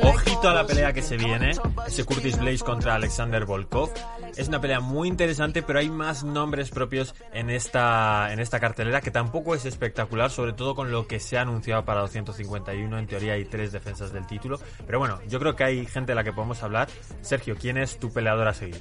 Ojito 0.09 0.49
a 0.49 0.55
la 0.55 0.67
pelea 0.67 0.93
que 0.93 1.03
se 1.03 1.17
viene, 1.17 1.53
ese 1.87 2.05
Curtis 2.05 2.39
Blaze 2.39 2.65
contra 2.65 2.95
Alexander 2.95 3.45
Volkov. 3.45 3.91
Es 4.37 4.49
una 4.49 4.61
pelea 4.61 4.81
muy 4.81 5.09
interesante, 5.09 5.63
pero 5.63 5.79
hay 5.79 5.89
más 5.89 6.25
nombres 6.25 6.71
propios 6.71 7.15
en 7.33 7.51
esta, 7.51 8.33
en 8.33 8.41
esta 8.41 8.59
cartelera 8.59 9.01
que 9.01 9.13
tampoco 9.13 9.55
es 9.55 9.65
espectacular, 9.65 10.31
sobre 10.31 10.53
todo 10.53 10.75
con 10.75 10.91
lo 10.91 11.07
que 11.07 11.21
se 11.21 11.39
ha 11.39 11.43
anunciado 11.43 11.85
para 11.85 12.01
251. 12.01 12.99
En 12.99 13.07
teoría 13.07 13.35
hay 13.35 13.45
tres 13.45 13.71
defensas 13.71 14.13
del 14.13 14.27
título. 14.27 14.59
Pero 14.87 14.99
bueno, 14.99 15.21
yo 15.29 15.39
creo 15.39 15.55
que 15.55 15.65
hay 15.65 15.87
gente 15.87 16.13
de 16.13 16.17
la 16.17 16.25
que 16.25 16.33
podemos 16.33 16.63
hablar. 16.63 16.89
Sergio, 17.21 17.57
¿quién 17.57 17.77
es 17.77 17.99
tu 17.99 18.13
peleador 18.13 18.49
a 18.49 18.55
seguir? 18.55 18.81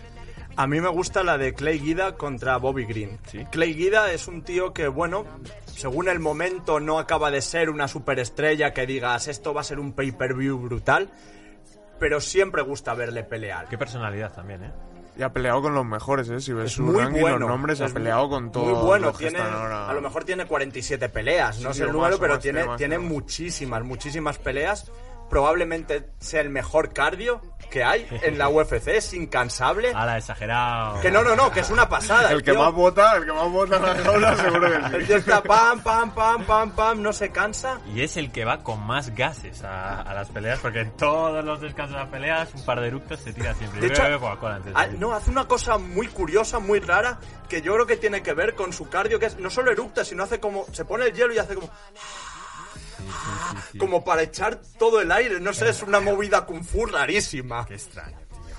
A 0.55 0.67
mí 0.67 0.81
me 0.81 0.89
gusta 0.89 1.24
la 1.24 1.38
de 1.38 1.53
Clay 1.53 1.79
Guida 1.79 2.15
contra 2.15 2.57
Bobby 2.57 2.86
Green. 2.86 3.19
Sí. 3.27 3.45
Clay 3.51 3.74
Guida 3.74 4.12
es 4.12 4.27
un 4.27 4.43
tío 4.43 4.74
que, 4.74 4.88
bueno, 4.88 5.25
según 5.65 6.10
el 6.10 6.19
momento 6.19 6.79
no 6.79 7.00
acaba 7.00 7.31
de 7.31 7.41
ser 7.41 7.69
una 7.69 7.88
superestrella 7.88 8.72
que 8.72 8.86
digas 8.86 9.27
esto 9.27 9.53
va 9.53 9.62
a 9.62 9.63
ser 9.63 9.79
un 9.79 9.93
pay-per-view 9.93 10.60
brutal, 10.60 11.10
pero 12.00 12.22
siempre 12.22 12.62
gusta 12.62 12.93
verle 12.93 13.24
pelear. 13.24 13.67
Qué 13.67 13.77
personalidad 13.77 14.33
también, 14.33 14.63
¿eh? 14.63 14.72
Y 15.15 15.22
ha 15.22 15.32
peleado 15.32 15.62
con 15.62 15.75
los 15.75 15.86
mejores, 15.86 16.27
¿eh? 16.29 16.39
Si 16.41 16.53
ves 16.53 16.65
Es 16.65 16.72
su 16.74 16.91
ranking, 16.91 17.22
bueno. 17.22 17.38
los 17.39 17.50
nombres, 17.50 17.82
ha 17.82 17.88
peleado 17.89 18.29
con 18.29 18.51
todos 18.51 18.67
Muy 18.77 18.86
bueno, 18.86 19.08
los 19.08 19.17
que 19.17 19.27
tiene, 19.29 19.38
están 19.43 19.53
ahora. 19.62 19.88
a 19.89 19.93
lo 19.93 20.01
mejor 20.01 20.24
tiene 20.24 20.46
47 20.48 21.08
peleas, 21.10 21.60
no 21.60 21.72
Sí, 21.72 21.79
sé 21.79 21.86
el 21.86 21.91
número, 21.91 22.17
pero 22.20 22.34
más, 22.34 22.41
tiene, 22.41 22.65
más, 22.65 22.77
tiene 22.77 22.96
tiene 22.96 22.98
más. 22.98 23.13
muchísimas, 23.13 23.84
muchísimas 23.84 24.38
peleas. 24.39 24.91
Probablemente 25.33 26.09
sea 26.19 26.41
el 26.41 26.49
mejor 26.51 26.93
cardio 26.93 27.41
que 27.71 27.83
hay 27.83 28.07
en 28.21 28.37
la 28.37 28.49
UFC, 28.49 28.89
es 28.89 29.15
incansable. 29.15 29.91
Ala, 29.95 30.19
exagerado. 30.19 31.01
Que 31.01 31.09
no, 31.09 31.23
no, 31.23 31.35
no, 31.35 31.51
que 31.51 31.61
es 31.61 31.71
una 31.71 31.89
pasada. 31.89 32.31
El 32.31 32.43
que 32.43 32.51
tío- 32.51 32.59
más 32.63 32.71
vota, 32.71 33.15
el 33.17 33.25
que 33.25 33.33
más 33.33 33.49
vota 33.49 33.77
en 33.77 33.81
la 33.81 33.95
jaula, 33.95 34.35
seguro 34.35 34.69
que 34.69 34.95
El 34.95 35.01
sí. 35.01 35.07
tío 35.07 35.17
está 35.17 35.41
pam, 35.41 35.81
pam, 35.81 36.13
pam, 36.13 36.45
pam, 36.45 36.71
pam, 36.75 37.01
no 37.01 37.11
se 37.13 37.31
cansa. 37.31 37.79
Y 37.95 38.01
es 38.01 38.15
el 38.15 38.31
que 38.31 38.45
va 38.45 38.59
con 38.61 38.79
más 38.85 39.15
gases 39.15 39.63
a, 39.63 40.01
a 40.03 40.13
las 40.13 40.29
peleas, 40.29 40.59
porque 40.59 40.81
en 40.81 40.91
todos 40.91 41.43
los 41.43 41.61
descansos 41.61 41.95
de 41.95 42.03
las 42.03 42.11
peleas, 42.11 42.53
un 42.53 42.63
par 42.63 42.79
de 42.79 42.89
eructos 42.89 43.19
se 43.21 43.33
tira 43.33 43.55
siempre. 43.55 43.81
De 43.81 43.87
Yo 43.87 43.93
hecho, 43.93 44.03
antes 44.03 44.65
de 44.65 44.71
ah, 44.75 44.85
no, 44.99 45.13
hace 45.13 45.31
una 45.31 45.45
cosa 45.47 45.79
muy 45.79 46.05
curiosa, 46.09 46.59
muy 46.59 46.79
rara, 46.79 47.17
que 47.49 47.63
yo 47.63 47.73
creo 47.73 47.87
que 47.87 47.97
tiene 47.97 48.21
que 48.21 48.33
ver 48.33 48.53
con 48.53 48.71
su 48.71 48.87
cardio, 48.87 49.17
que 49.17 49.25
es 49.25 49.39
no 49.39 49.49
solo 49.49 49.71
eructa, 49.71 50.05
sino 50.05 50.21
hace 50.21 50.39
como, 50.39 50.67
se 50.71 50.86
pone 50.86 51.05
el 51.05 51.13
hielo 51.13 51.34
y 51.34 51.39
hace 51.39 51.55
como, 51.55 51.71
como 53.77 54.03
para 54.03 54.21
echar 54.23 54.59
todo 54.77 55.01
el 55.01 55.11
aire, 55.11 55.39
no 55.39 55.53
sé, 55.53 55.69
es 55.69 55.81
una 55.83 55.99
movida 55.99 56.45
kung 56.45 56.63
fu 56.63 56.85
rarísima. 56.85 57.65
Qué 57.65 57.75
extraño, 57.75 58.17
tío. 58.29 58.55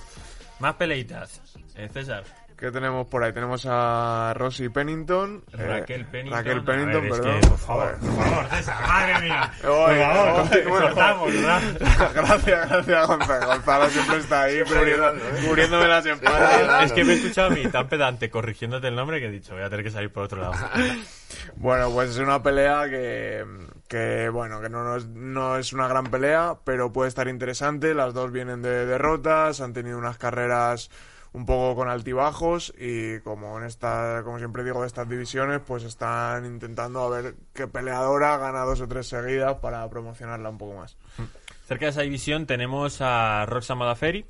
Más 0.61 0.75
peleitas. 0.75 1.41
Eh, 1.77 1.89
César. 1.93 2.25
¿Qué 2.57 2.71
tenemos 2.71 3.09
por 3.09 3.23
ahí? 3.25 3.33
Tenemos 3.33 3.67
a 3.69 4.33
Rosie 4.37 4.71
Pennington. 4.71 5.43
eh, 5.53 5.57
Raquel 5.57 6.07
Pennington. 6.07 6.39
Raquel 6.39 6.63
Pennington, 6.65 7.03
ver, 7.03 7.11
es 7.13 7.19
perdón. 7.19 7.41
que, 7.41 7.47
por 7.49 7.59
favor, 7.59 7.99
por 7.99 8.25
favor, 8.25 8.47
César, 8.47 8.87
madre 8.87 9.21
mía. 9.23 9.53
Oye, 9.65 10.05
por 10.07 10.49
favor, 10.49 10.85
cortamos, 10.85 11.33
¿verdad? 11.35 11.63
gracias, 12.15 12.69
gracias, 12.71 13.07
Gonzalo. 13.09 13.47
Gonzalo 13.49 13.91
siempre 13.91 14.17
está 14.19 14.43
ahí 14.43 14.63
cubriendo, 14.63 15.13
cubriéndome 15.45 15.89
las 15.89 16.07
espaldas. 16.07 16.85
Es 16.85 16.93
que 16.93 17.05
me 17.05 17.13
he 17.15 17.17
escuchado 17.17 17.49
a 17.49 17.51
mí 17.51 17.67
tan 17.67 17.89
pedante 17.89 18.31
corrigiéndote 18.31 18.87
el 18.87 18.95
nombre 18.95 19.19
que 19.19 19.27
he 19.27 19.31
dicho, 19.31 19.53
voy 19.55 19.65
a 19.65 19.69
tener 19.69 19.85
que 19.85 19.91
salir 19.91 20.13
por 20.13 20.23
otro 20.23 20.41
lado. 20.41 20.55
Bueno, 21.57 21.91
pues 21.91 22.11
es 22.11 22.19
una 22.19 22.41
pelea 22.43 22.89
que, 22.89 23.45
que 23.89 24.29
bueno, 24.29 24.61
que 24.61 24.69
no, 24.69 24.85
no 24.85 24.97
es, 24.97 25.07
no 25.07 25.57
es 25.59 25.73
una 25.73 25.89
gran 25.89 26.07
pelea, 26.07 26.57
pero 26.65 26.93
puede 26.93 27.09
estar 27.09 27.29
interesante. 27.29 27.95
Las 27.95 28.15
dos 28.15 28.33
vienen 28.33 28.63
de 28.63 28.87
derrotas, 28.87 29.61
han 29.61 29.73
tenido 29.73 29.99
unas 29.99 30.19
carreras 30.19 30.91
un 31.33 31.47
poco 31.47 31.75
con 31.75 31.89
altibajos 31.89 32.73
y 32.79 33.19
como 33.21 33.59
en 33.59 33.65
esta, 33.65 34.23
como 34.23 34.39
siempre 34.39 34.63
digo 34.63 34.81
de 34.83 34.87
estas 34.87 35.09
divisiones, 35.09 35.61
pues 35.67 35.83
están 35.83 36.47
intentando 36.47 37.03
a 37.03 37.11
ver 37.11 37.35
qué 37.53 37.67
peleadora 37.67 38.37
gana 38.39 38.61
dos 38.61 38.81
o 38.81 38.87
tres 38.87 39.09
seguidas 39.09 39.57
para 39.57 39.89
promocionarla 39.91 40.49
un 40.49 40.59
poco 40.59 40.75
más. 40.75 40.97
Cerca 41.67 41.87
de 41.87 41.91
esa 41.91 42.03
división 42.03 42.47
tenemos 42.47 43.01
a 43.01 43.47
Roxanne 43.47 43.81
Modafferi, 43.81 44.27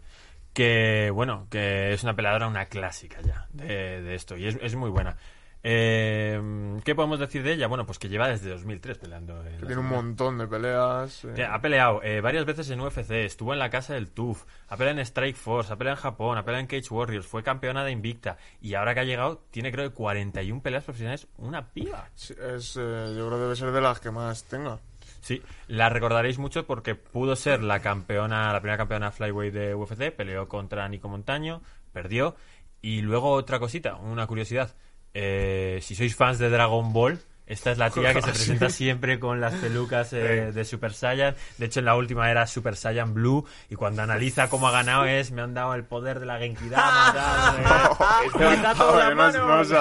que, 0.55 1.11
bueno, 1.13 1.47
que 1.51 1.93
es 1.93 2.03
una 2.05 2.17
peleadora, 2.17 2.49
una 2.49 2.67
clásica 2.67 3.21
ya 3.21 3.49
de, 3.53 4.01
de 4.01 4.15
esto, 4.15 4.39
y 4.39 4.47
es, 4.47 4.57
es 4.63 4.75
muy 4.75 4.89
buena. 4.89 5.17
Eh, 5.67 6.79
¿Qué 6.85 6.95
podemos 6.95 7.19
decir 7.19 7.43
de 7.43 7.55
ella? 7.55 7.67
Bueno, 7.69 7.87
pues 7.87 7.99
que 7.99 8.11
lleva 8.11 8.29
desde 8.29 8.51
2003 8.51 8.99
peleando. 8.99 9.41
en 9.47 9.59
Que 9.61 9.67
tiene 9.67 9.81
un 9.81 9.89
montón 9.89 10.37
de 10.37 10.47
peleas. 10.47 11.25
eh. 11.25 11.45
Ha 11.51 11.61
peleado 11.63 12.03
eh, 12.03 12.21
varias 12.21 12.45
veces 12.45 12.69
en 12.69 12.81
UFC, 12.83 13.11
estuvo 13.25 13.55
en 13.55 13.59
la 13.59 13.71
casa 13.71 13.95
del 13.95 14.11
TUF, 14.11 14.45
ha 14.69 14.77
peleado 14.77 14.99
en 15.01 15.07
Strike 15.07 15.37
Force, 15.37 15.73
ha 15.73 15.77
peleado 15.77 15.97
en 15.97 16.03
Japón, 16.03 16.37
ha 16.37 16.45
peleado 16.45 16.61
en 16.61 16.67
Cage 16.67 16.93
Warriors, 16.95 17.27
fue 17.27 17.43
campeona 17.43 17.83
de 17.83 17.93
Invicta 17.93 18.37
y 18.61 18.75
ahora 18.75 18.93
que 18.93 19.01
ha 19.01 19.05
llegado 19.05 19.43
tiene 19.51 19.73
creo 19.73 19.89
que 19.89 19.95
41 19.95 20.61
peleas 20.63 20.85
profesionales, 20.85 21.27
una 21.39 21.67
piba. 21.73 22.11
Sí, 22.15 22.35
Es, 22.35 22.77
eh, 22.77 23.15
yo 23.17 23.27
creo 23.27 23.39
que 23.39 23.43
debe 23.45 23.57
ser 23.57 23.73
de 23.73 23.81
las 23.81 24.01
que 24.01 24.11
más 24.11 24.45
tenga. 24.45 24.79
Sí, 25.23 25.43
la 25.69 25.89
recordaréis 25.89 26.39
mucho 26.39 26.67
porque 26.67 26.95
pudo 26.95 27.37
ser 27.37 27.63
la 27.63 27.81
campeona, 27.81 28.53
la 28.53 28.61
primera 28.61 28.77
campeona 28.77 29.11
flyweight 29.11 29.55
de 29.55 29.75
UFC, 29.75 30.11
peleó 30.15 30.47
contra 30.47 30.87
Nico 30.91 31.09
Montaño, 31.09 31.63
perdió 31.95 32.37
y 32.83 33.01
luego 33.01 33.31
otra 33.31 33.59
cosita, 33.59 33.95
una 33.97 34.27
curiosidad, 34.27 34.75
eh, 35.15 35.79
si 35.81 35.95
sois 35.95 36.11
fans 36.11 36.39
de 36.39 36.51
Dragon 36.51 36.83
Ball, 36.91 37.19
esta 37.47 37.73
es 37.73 37.79
la 37.79 37.91
tía 37.91 38.15
que 38.15 38.23
se 38.23 38.31
presenta 38.33 38.71
siempre 38.71 39.19
con 39.21 39.41
las 39.41 39.55
pelucas 39.55 40.13
eh, 40.13 40.53
de 40.53 40.65
Super 40.65 40.95
Saiyan. 40.95 41.35
De 41.59 41.67
hecho, 41.67 41.81
en 41.81 41.87
la 41.87 41.97
última 41.97 42.31
era 42.31 42.47
Super 42.47 42.77
Saiyan 42.77 43.13
Blue. 43.13 43.45
Y 43.69 43.75
cuando 43.75 44.03
analiza 44.03 44.49
cómo 44.49 44.69
ha 44.69 44.73
ganado 44.73 45.05
es, 45.05 45.31
me 45.31 45.43
han 45.43 45.53
dado 45.53 45.75
el 45.75 45.85
poder 45.85 46.21
de 46.21 46.27
la 46.27 46.39
Genkidama. 46.39 47.15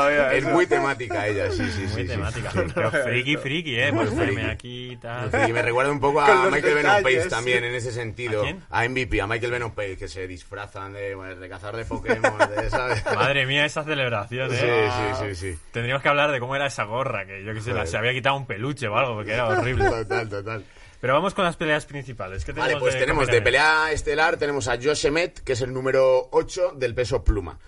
eh. 0.09 0.37
Es 0.37 0.45
muy 0.45 0.67
temática 0.67 1.27
ella, 1.27 1.49
sí, 1.51 1.63
sí, 1.71 1.87
sí. 1.87 1.93
Muy 1.93 2.01
sí. 2.01 2.07
temática. 2.07 2.51
Pero 2.73 2.91
friki, 2.91 3.37
friki, 3.37 3.79
eh. 3.79 3.91
Pues 3.93 4.09
firme 4.09 4.45
aquí, 4.51 4.97
tal. 5.01 5.29
Y 5.47 5.53
me 5.53 5.61
recuerda 5.61 5.91
un 5.91 5.99
poco 5.99 6.21
a 6.21 6.49
Michael 6.49 6.75
Venom 6.75 7.03
Page 7.03 7.29
también 7.29 7.59
sí. 7.59 7.65
en 7.65 7.75
ese 7.75 7.91
sentido. 7.91 8.41
¿A 8.41 8.43
quién? 8.43 8.63
A 8.69 8.87
MVP, 8.87 9.21
a 9.21 9.27
Michael 9.27 9.51
Venom 9.51 9.71
Page, 9.71 9.97
que 9.97 10.07
se 10.07 10.27
disfrazan 10.27 10.93
de, 10.93 11.15
bueno, 11.15 11.35
de 11.35 11.49
cazador 11.49 11.77
de 11.77 11.85
Pokémon, 11.85 12.37
de, 12.57 12.69
¿sabes? 12.69 13.05
Madre 13.05 13.45
mía, 13.45 13.65
esa 13.65 13.83
celebración, 13.83 14.51
Sí, 14.51 14.57
eh. 14.59 14.89
sí, 15.19 15.25
sí, 15.25 15.35
sí. 15.35 15.59
Tendríamos 15.71 16.01
que 16.03 16.09
hablar 16.09 16.31
de 16.31 16.39
cómo 16.39 16.55
era 16.55 16.67
esa 16.67 16.83
gorra, 16.83 17.25
que 17.25 17.43
yo 17.43 17.52
que 17.53 17.61
sé, 17.61 17.69
la- 17.69 17.75
Joder. 17.77 17.87
se 17.87 17.97
había 17.97 18.13
quitado 18.13 18.35
un 18.35 18.45
peluche 18.45 18.87
o 18.87 18.95
algo, 18.97 19.15
porque 19.15 19.33
era 19.33 19.47
horrible. 19.47 19.85
Total, 19.89 20.29
total. 20.29 20.65
Pero 21.01 21.13
vamos 21.15 21.33
con 21.33 21.43
las 21.43 21.57
peleas 21.57 21.85
principales. 21.85 22.45
¿Qué 22.45 22.53
tenemos 22.53 22.73
Vale, 22.73 22.79
pues 22.79 22.93
de 22.93 22.99
tenemos 23.01 23.27
de 23.27 23.41
pelea 23.41 23.91
estelar, 23.91 24.37
tenemos 24.37 24.67
a 24.69 24.77
Josh 24.81 25.05
Emmett, 25.05 25.39
que 25.39 25.51
es 25.53 25.61
el 25.61 25.73
número 25.73 26.29
8 26.31 26.71
del 26.77 26.95
peso 26.95 27.25
pluma, 27.25 27.59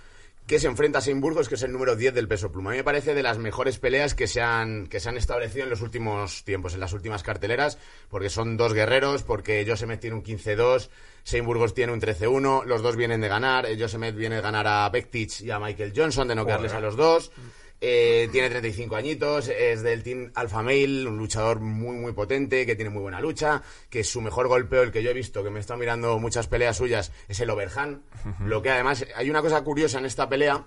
que 0.47 0.57
se 0.57 0.67
enfrenta 0.67 0.99
a 0.99 1.01
Shane 1.01 1.19
Burgos, 1.19 1.49
que 1.49 1.55
es 1.55 1.63
el 1.63 1.73
número 1.73 1.97
10 1.97 2.13
del 2.13 2.29
peso 2.29 2.49
pluma. 2.51 2.69
A 2.69 2.71
mí 2.71 2.77
me 2.77 2.83
parece 2.85 3.13
de 3.13 3.23
las 3.23 3.37
mejores 3.37 3.77
peleas 3.77 4.15
que 4.15 4.27
se 4.27 4.41
han, 4.41 4.87
que 4.87 5.01
se 5.01 5.09
han 5.09 5.17
establecido 5.17 5.65
en 5.65 5.69
los 5.69 5.81
últimos 5.81 6.45
tiempos, 6.45 6.75
en 6.75 6.79
las 6.79 6.93
últimas 6.93 7.23
carteleras, 7.23 7.77
porque 8.09 8.29
son 8.29 8.55
dos 8.55 8.73
guerreros, 8.73 9.23
porque 9.23 9.65
Josh 9.67 9.83
Emmett 9.83 9.99
tiene 9.99 10.15
un 10.15 10.23
15-2, 10.23 10.89
Shane 11.25 11.45
Burgos 11.45 11.73
tiene 11.73 11.91
un 11.91 11.99
13-1, 11.99 12.63
los 12.63 12.81
dos 12.83 12.95
vienen 12.95 13.19
de 13.19 13.27
ganar, 13.27 13.65
eh, 13.65 13.75
Josh 13.77 13.95
Emmett 13.95 14.15
viene 14.15 14.35
de 14.37 14.41
ganar 14.41 14.65
a 14.65 14.87
Bektic 14.89 15.41
y 15.41 15.51
a 15.51 15.59
Michael 15.59 15.91
Johnson, 15.93 16.27
de 16.29 16.35
noquearles 16.35 16.71
a 16.71 16.79
los 16.79 16.95
dos. 16.95 17.33
Eh, 17.81 18.29
tiene 18.31 18.49
35 18.49 18.95
añitos, 18.95 19.49
es 19.49 19.83
del 19.83 20.01
team 20.01 20.31
Alpha 20.35 20.63
Male, 20.63 21.05
un 21.07 21.17
luchador 21.17 21.59
muy, 21.59 21.97
muy 21.97 22.13
potente, 22.13 22.65
que 22.65 22.75
tiene 22.75 22.89
muy 22.89 23.01
buena 23.01 23.19
lucha, 23.21 23.61
que 23.89 24.03
su 24.03 24.21
mejor 24.21 24.47
golpeo, 24.47 24.81
el 24.81 24.91
que 24.91 25.03
yo 25.03 25.11
he 25.11 25.13
visto, 25.13 25.43
que 25.43 25.49
me 25.49 25.57
he 25.57 25.61
estado 25.61 25.79
mirando 25.79 26.17
muchas 26.19 26.47
peleas 26.47 26.77
suyas, 26.77 27.11
es 27.27 27.39
el 27.41 27.49
overhand. 27.49 28.01
Lo 28.45 28.61
que 28.61 28.69
además, 28.71 29.05
hay 29.15 29.29
una 29.29 29.41
cosa 29.41 29.61
curiosa 29.63 29.99
en 29.99 30.05
esta 30.05 30.27
pelea, 30.29 30.65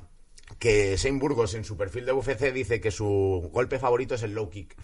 que 0.59 0.97
Shane 0.97 1.19
Burgos 1.19 1.53
en 1.55 1.63
su 1.65 1.77
perfil 1.77 2.07
de 2.07 2.13
UFC 2.13 2.53
dice 2.53 2.81
que 2.81 2.91
su 2.91 3.51
golpe 3.53 3.79
favorito 3.79 4.15
es 4.15 4.23
el 4.23 4.33
low 4.33 4.49
kick. 4.49 4.75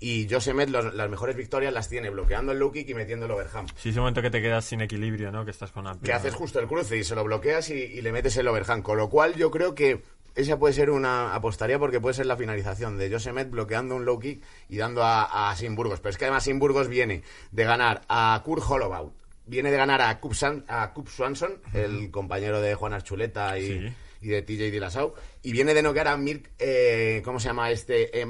Y 0.00 0.26
Jose 0.28 0.52
Met 0.52 0.68
los- 0.68 0.94
las 0.94 1.08
mejores 1.10 1.36
victorias 1.36 1.72
las 1.72 1.88
tiene 1.88 2.10
bloqueando 2.10 2.50
el 2.52 2.58
low 2.58 2.72
kick 2.72 2.88
y 2.88 2.94
metiendo 2.94 3.26
el 3.26 3.32
overhand. 3.32 3.70
Sí, 3.76 3.90
ese 3.90 4.00
momento 4.00 4.20
que 4.20 4.30
te 4.30 4.42
quedas 4.42 4.64
sin 4.64 4.80
equilibrio, 4.80 5.30
¿no? 5.30 5.44
Que 5.44 5.52
estás 5.52 5.70
con 5.70 5.86
una 5.86 5.98
Que 6.00 6.12
haces 6.12 6.34
justo 6.34 6.58
el 6.58 6.66
cruce 6.66 6.96
y 6.96 7.04
se 7.04 7.14
lo 7.14 7.22
bloqueas 7.22 7.70
y, 7.70 7.74
y 7.74 8.00
le 8.02 8.10
metes 8.12 8.36
el 8.36 8.48
overhand. 8.48 8.82
Con 8.82 8.96
lo 8.98 9.08
cual 9.08 9.34
yo 9.36 9.50
creo 9.52 9.74
que 9.76 10.02
esa 10.34 10.58
puede 10.58 10.74
ser 10.74 10.90
una 10.90 11.34
apostaría 11.34 11.78
porque 11.78 12.00
puede 12.00 12.14
ser 12.14 12.26
la 12.26 12.36
finalización 12.36 12.98
de 12.98 13.10
Jose 13.10 13.32
Met 13.32 13.50
bloqueando 13.50 13.96
un 13.96 14.04
low 14.04 14.18
kick 14.18 14.42
y 14.68 14.76
dando 14.78 15.02
a, 15.02 15.50
a 15.50 15.54
Shane 15.54 15.74
Burgos. 15.76 16.00
Pero 16.00 16.10
es 16.10 16.18
que 16.18 16.24
además 16.24 16.46
Shane 16.46 16.58
Burgos 16.58 16.88
viene 16.88 17.22
de 17.50 17.64
ganar 17.64 18.02
a 18.08 18.40
Kurt 18.44 18.62
Holloway, 18.68 19.06
viene 19.46 19.70
de 19.70 19.76
ganar 19.76 20.00
a 20.02 20.18
Cup, 20.20 20.34
San- 20.34 20.64
a 20.68 20.92
Cup 20.92 21.08
Swanson, 21.08 21.60
el 21.74 22.10
compañero 22.10 22.60
de 22.60 22.74
Juan 22.74 22.92
Archuleta 22.94 23.58
y, 23.58 23.66
Sí. 23.66 23.92
y 24.22 24.28
de 24.28 24.42
TJ 24.42 24.70
Dillashaw, 24.70 25.14
y 25.42 25.52
viene 25.52 25.74
de 25.74 25.82
noquear 25.82 26.08
a 26.08 26.16
Mir, 26.16 26.48
eh, 26.58 27.20
¿cómo 27.24 27.40
se 27.40 27.48
llama 27.48 27.70
este? 27.70 28.20
Eh, 28.20 28.24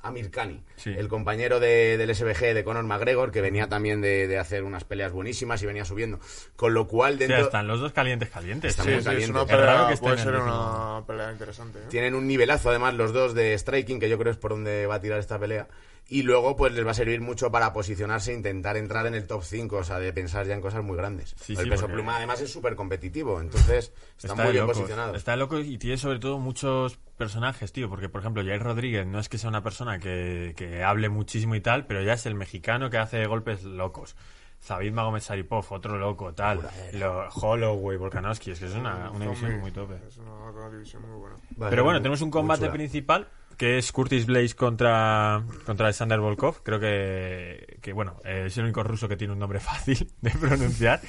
Amirkani, 0.00 0.62
Sí. 0.76 0.94
el 0.96 1.08
compañero 1.08 1.58
de- 1.60 1.96
del 1.98 2.10
SBG 2.14 2.54
de 2.54 2.64
Conor 2.64 2.84
McGregor, 2.84 3.30
que 3.32 3.40
venía 3.40 3.68
también 3.68 4.00
de, 4.00 4.28
de 4.28 4.38
hacer 4.38 4.62
unas 4.62 4.84
peleas 4.84 5.12
buenísimas 5.12 5.62
y 5.62 5.66
venía 5.66 5.84
subiendo. 5.84 6.20
Con 6.56 6.72
lo 6.74 6.86
cual, 6.86 7.14
O 7.14 7.18
sea, 7.18 7.26
dentro... 7.26 7.44
están 7.46 7.66
los 7.66 7.80
dos 7.80 7.92
calientes, 7.92 8.28
calientes. 8.30 8.70
Está 8.70 8.84
Sí, 8.84 8.88
muy 8.90 8.94
sí, 8.96 9.00
es 9.00 9.04
caliente. 9.06 9.30
una 9.32 9.42
Es 9.42 9.48
raro 9.50 9.62
pelea, 9.62 9.88
que 9.88 9.96
puede 10.00 10.14
en 10.16 10.22
ser 10.22 10.34
una 10.36 11.02
pelea 11.06 11.32
interesante. 11.32 11.78
¿eh? 11.80 11.82
Tienen 11.90 12.14
un 12.14 12.26
nivelazo, 12.26 12.70
además, 12.70 12.94
los 12.94 13.12
dos 13.12 13.34
de 13.34 13.58
striking, 13.58 13.98
que 13.98 14.08
yo 14.08 14.18
creo 14.18 14.30
es 14.32 14.38
por 14.38 14.52
donde 14.52 14.86
va 14.86 14.96
a 14.96 15.00
tirar 15.00 15.18
esta 15.18 15.38
pelea. 15.38 15.66
Y 16.10 16.22
luego, 16.22 16.56
pues 16.56 16.72
les 16.72 16.86
va 16.86 16.92
a 16.92 16.94
servir 16.94 17.20
mucho 17.20 17.50
para 17.50 17.72
posicionarse 17.74 18.32
e 18.32 18.34
intentar 18.34 18.78
entrar 18.78 19.06
en 19.06 19.14
el 19.14 19.26
top 19.26 19.42
5, 19.42 19.76
o 19.76 19.84
sea, 19.84 19.98
de 19.98 20.10
pensar 20.14 20.46
ya 20.46 20.54
en 20.54 20.62
cosas 20.62 20.82
muy 20.82 20.96
grandes. 20.96 21.34
Sí, 21.38 21.52
el 21.52 21.64
sí, 21.64 21.68
peso 21.68 21.82
porque- 21.82 21.94
pluma, 21.96 22.16
además, 22.16 22.40
es 22.40 22.50
súper 22.50 22.74
competitivo, 22.76 23.40
entonces 23.42 23.92
está, 24.16 24.34
muy 24.34 24.52
bien 24.52 24.62
locos. 24.62 24.78
posicionado. 24.78 25.14
Está 25.14 25.36
loco 25.36 25.58
y 25.58 25.76
tiene 25.76 25.98
sobre 25.98 26.18
todo 26.18 26.38
muchos 26.38 26.96
personajes, 27.18 27.72
tío. 27.72 27.90
Porque, 27.90 28.08
por 28.08 28.22
ejemplo, 28.22 28.42
Jair 28.42 28.62
Rodríguez 28.62 29.06
no 29.06 29.18
es 29.18 29.28
que 29.28 29.36
sea 29.36 29.50
una 29.50 29.62
persona 29.62 29.98
que, 29.98 30.54
que 30.56 30.82
hable 30.82 31.10
muchísimo 31.10 31.54
y 31.56 31.60
tal, 31.60 31.84
pero 31.86 32.02
ya 32.02 32.14
es 32.14 32.24
el 32.24 32.34
mexicano 32.34 32.88
que 32.88 32.96
hace 32.96 33.26
golpes 33.26 33.64
locos. 33.64 34.16
Zabit 34.62 34.92
Magomed 34.94 35.20
Saripov, 35.20 35.66
otro 35.70 35.98
loco, 35.98 36.32
tal. 36.32 36.68
Lo, 36.94 37.28
Holloway, 37.28 37.96
Volkanovski, 37.98 38.52
es 38.52 38.58
que 38.58 38.64
es 38.66 38.74
una, 38.74 39.10
una 39.10 39.26
división 39.26 39.60
muy 39.60 39.70
tope. 39.72 40.00
Es 40.08 40.16
una, 40.16 40.32
una 40.32 40.70
división 40.70 41.02
muy 41.02 41.18
buena. 41.20 41.36
Pero 41.70 41.84
bueno, 41.84 41.98
muy- 41.98 42.02
tenemos 42.02 42.22
un 42.22 42.30
combate 42.30 42.68
principal 42.70 43.28
que 43.58 43.76
es 43.76 43.90
Curtis 43.90 44.24
Blaze 44.24 44.54
contra, 44.54 45.42
contra 45.66 45.86
Alexander 45.86 46.20
Volkov. 46.20 46.62
Creo 46.62 46.78
que, 46.78 47.78
que 47.82 47.92
bueno, 47.92 48.16
es 48.24 48.56
el 48.56 48.64
único 48.64 48.84
ruso 48.84 49.08
que 49.08 49.16
tiene 49.16 49.32
un 49.32 49.38
nombre 49.40 49.60
fácil 49.60 50.10
de 50.22 50.30
pronunciar. 50.30 51.00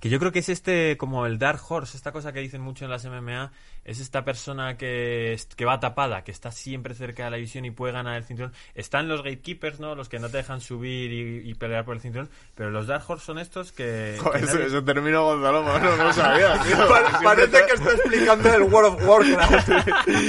Que 0.00 0.08
yo 0.08 0.18
creo 0.18 0.30
que 0.30 0.38
es 0.38 0.48
este, 0.48 0.96
como 0.96 1.26
el 1.26 1.38
Dark 1.38 1.60
Horse, 1.68 1.96
esta 1.96 2.12
cosa 2.12 2.32
que 2.32 2.40
dicen 2.40 2.60
mucho 2.60 2.84
en 2.84 2.90
las 2.92 3.04
MMA, 3.04 3.50
es 3.86 4.00
esta 4.00 4.24
persona 4.24 4.76
que, 4.76 5.32
es- 5.32 5.46
que 5.46 5.64
va 5.64 5.80
tapada, 5.80 6.22
que 6.24 6.32
está 6.32 6.50
siempre 6.50 6.92
cerca 6.94 7.24
de 7.24 7.30
la 7.30 7.36
división 7.36 7.64
y 7.64 7.70
puede 7.70 7.92
ganar 7.94 8.16
el 8.16 8.24
cinturón. 8.24 8.52
Están 8.74 9.08
los 9.08 9.22
gatekeepers, 9.22 9.80
¿no? 9.80 9.94
Los 9.94 10.08
que 10.08 10.18
no 10.18 10.28
te 10.28 10.36
dejan 10.36 10.60
subir 10.60 11.12
y, 11.12 11.48
y 11.48 11.54
pelear 11.54 11.84
por 11.84 11.94
el 11.94 12.02
cinturón. 12.02 12.28
Pero 12.54 12.70
los 12.70 12.86
Dark 12.86 13.04
Horse 13.08 13.24
son 13.24 13.38
estos 13.38 13.72
que... 13.72 14.16
Joder, 14.20 14.44
que 14.44 14.82
término 14.82 15.24
Gonzalo 15.24 15.62
no, 15.62 15.78
no 15.78 16.04
lo 16.04 16.12
sabía, 16.12 16.58
tío. 16.64 16.76
Pa- 16.88 16.98
Siempre 16.98 17.24
parece 17.24 17.66
que 17.66 17.72
estoy 17.74 17.94
explicando 17.94 18.54
el 18.54 18.62
World 18.62 18.94
of 18.94 19.08
Warcraft. 19.08 19.70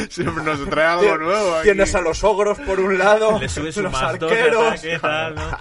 Siempre 0.12 0.44
nos 0.44 0.70
trae 0.70 0.86
algo 0.86 1.18
nuevo. 1.18 1.56
aquí. 1.56 1.64
Tienes 1.64 1.94
a 1.96 2.02
los 2.02 2.24
ogros 2.24 2.60
por 2.60 2.80
un 2.80 2.98
lado, 2.98 3.40
le 3.40 3.50
subes 3.50 3.76
un 3.78 3.84
los 3.86 3.94
arqueros. 3.96 4.66
ataque, 4.74 5.00
tal, 5.00 5.36
¿no? 5.36 5.42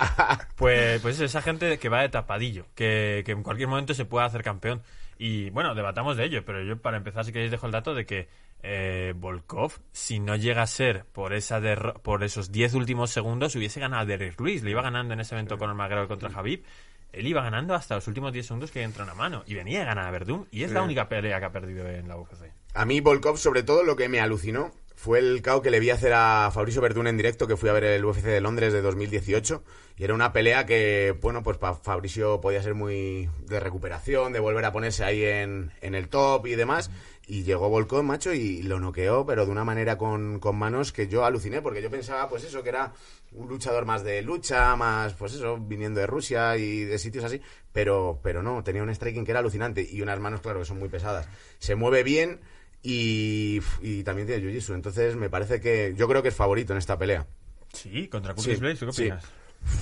Pues, 0.57 1.01
pues 1.03 1.17
eso, 1.17 1.25
esa 1.25 1.43
gente 1.43 1.79
que 1.79 1.89
va 1.89 2.01
de 2.03 2.09
tapadillo, 2.09 2.67
que, 2.75 3.23
que 3.27 3.33
en 3.33 3.43
cualquier 3.43 3.69
momento 3.69 3.93
se 3.95 4.05
puede 4.05 4.27
hacer 4.27 4.43
campeón. 4.43 4.83
Y 5.19 5.51
bueno, 5.51 5.75
debatamos 5.75 6.17
de 6.17 6.25
ello, 6.25 6.45
pero 6.45 6.63
yo 6.63 6.81
para 6.81 6.97
empezar, 6.97 7.25
si 7.25 7.33
queréis, 7.33 7.51
dejo 7.51 7.67
el 7.67 7.73
dato 7.73 7.95
de 7.95 8.05
que 8.05 8.29
eh, 8.63 9.15
Volkov, 9.17 9.73
si 9.93 10.19
no 10.19 10.37
llega 10.37 10.63
a 10.63 10.67
ser 10.67 11.05
por 11.13 11.33
esa 11.33 11.61
por 12.03 12.25
esos 12.25 12.53
10 12.53 12.75
últimos 12.75 13.11
segundos, 13.11 13.55
hubiese 13.55 13.81
ganado 13.81 14.03
a 14.03 14.07
Derrick 14.07 14.41
Lewis. 14.41 14.63
Le 14.63 14.71
iba 14.71 14.83
ganando 14.83 15.15
en 15.15 15.21
ese 15.21 15.35
evento 15.35 15.59
con 15.59 15.71
el 15.71 15.77
McGregor 15.77 16.09
contra 16.09 16.31
Javib. 16.31 16.65
Él 17.13 17.27
iba 17.27 17.43
ganando 17.43 17.75
hasta 17.75 17.95
los 17.95 18.07
últimos 18.09 18.33
10 18.33 18.47
segundos 18.47 18.71
que 18.71 18.83
entra 18.83 19.11
a 19.11 19.15
mano. 19.15 19.43
Y 19.47 19.55
venía 19.55 19.83
a 19.83 19.85
ganar 19.87 20.07
a 20.07 20.11
Verdum. 20.11 20.47
Y 20.51 20.65
es 20.65 20.73
la 20.73 20.83
única 20.83 21.09
pelea 21.09 21.39
que 21.39 21.47
ha 21.47 21.53
perdido 21.53 21.89
en 21.89 22.09
la 22.09 22.19
UFC. 22.19 22.53
A 22.75 22.85
mí, 22.85 23.01
Volkov, 23.01 23.39
sobre 23.39 23.63
todo, 23.63 23.85
lo 23.85 23.97
que 23.97 24.09
me 24.09 24.21
alucinó 24.21 24.73
fue 24.97 25.19
el 25.19 25.43
KO 25.43 25.61
que 25.61 25.71
le 25.71 25.79
vi 25.79 25.91
hacer 25.91 26.15
a 26.15 26.51
Fabricio 26.53 26.81
Verdún 26.81 27.07
en 27.07 27.19
directo, 27.19 27.47
que 27.47 27.59
fui 27.59 27.69
a 27.69 27.75
ver 27.75 27.85
el 27.85 28.05
UFC 28.05 28.23
de 28.23 28.41
Londres 28.41 28.73
de 28.73 28.81
2018. 28.81 29.63
Y 29.99 30.05
era 30.05 30.15
una 30.15 30.33
pelea 30.33 30.65
que, 30.65 31.15
bueno, 31.21 31.43
pues 31.43 31.59
para 31.59 31.75
Fabricio 31.75 32.41
podía 32.41 32.63
ser 32.63 32.75
muy 32.75 33.29
de 33.45 33.61
recuperación, 33.61 34.33
de 34.33 34.41
volver 34.41 34.65
a 34.65 34.73
ponerse 34.73 35.05
ahí 35.05 35.23
en, 35.23 35.71
en 35.83 35.95
el 35.95 36.09
top 36.09 36.47
y 36.47 36.55
demás. 36.55 36.91
Y 37.27 37.43
llegó 37.43 37.69
Volkov, 37.69 38.05
macho, 38.05 38.33
y 38.33 38.63
lo 38.63 38.81
noqueó, 38.81 39.27
pero 39.27 39.45
de 39.45 39.53
una 39.53 39.65
manera 39.65 39.99
con, 39.99 40.41
con 40.41 40.57
manos 40.57 40.93
que 40.93 41.09
yo 41.09 41.27
aluciné, 41.27 41.61
porque 41.61 41.83
yo 41.83 41.91
pensaba, 41.91 42.29
pues 42.29 42.45
eso, 42.45 42.63
que 42.63 42.71
era 42.71 42.95
un 43.33 43.49
luchador 43.49 43.85
más 43.85 44.03
de 44.03 44.23
lucha, 44.23 44.77
más, 44.77 45.13
pues 45.13 45.35
eso, 45.35 45.59
viniendo 45.59 46.01
de 46.01 46.07
Rusia 46.07 46.57
y 46.57 46.85
de 46.85 46.99
sitios 46.99 47.25
así. 47.25 47.43
Pero, 47.73 48.19
pero 48.23 48.43
no, 48.43 48.65
tenía 48.65 48.83
un 48.83 48.95
striking 48.95 49.27
que 49.27 49.33
era 49.33 49.41
alucinante 49.41 49.87
y 49.89 50.01
unas 50.01 50.21
manos, 50.21 50.41
claro, 50.41 50.61
que 50.61 50.65
son 50.65 50.79
muy 50.79 50.89
pesadas. 50.89 51.29
Se 51.59 51.75
mueve 51.75 52.03
bien 52.03 52.41
y, 52.89 53.61
y 53.83 54.05
también 54.05 54.29
tiene 54.29 54.43
jiu-jitsu. 54.45 54.75
Entonces 54.75 55.17
me 55.17 55.29
parece 55.29 55.61
que 55.61 55.95
yo 55.97 56.07
creo 56.09 56.23
que 56.23 56.29
es 56.29 56.35
favorito 56.35 56.73
en 56.73 56.79
esta 56.79 56.97
pelea. 56.99 57.27
Sí, 57.73 58.09
contra 58.09 58.35
Curtis 58.35 58.55
Sí, 58.55 58.61
Blades, 58.61 58.79
¿tú 58.79 58.87
qué 58.87 58.93
sí. 58.93 59.03
opinas? 59.03 59.25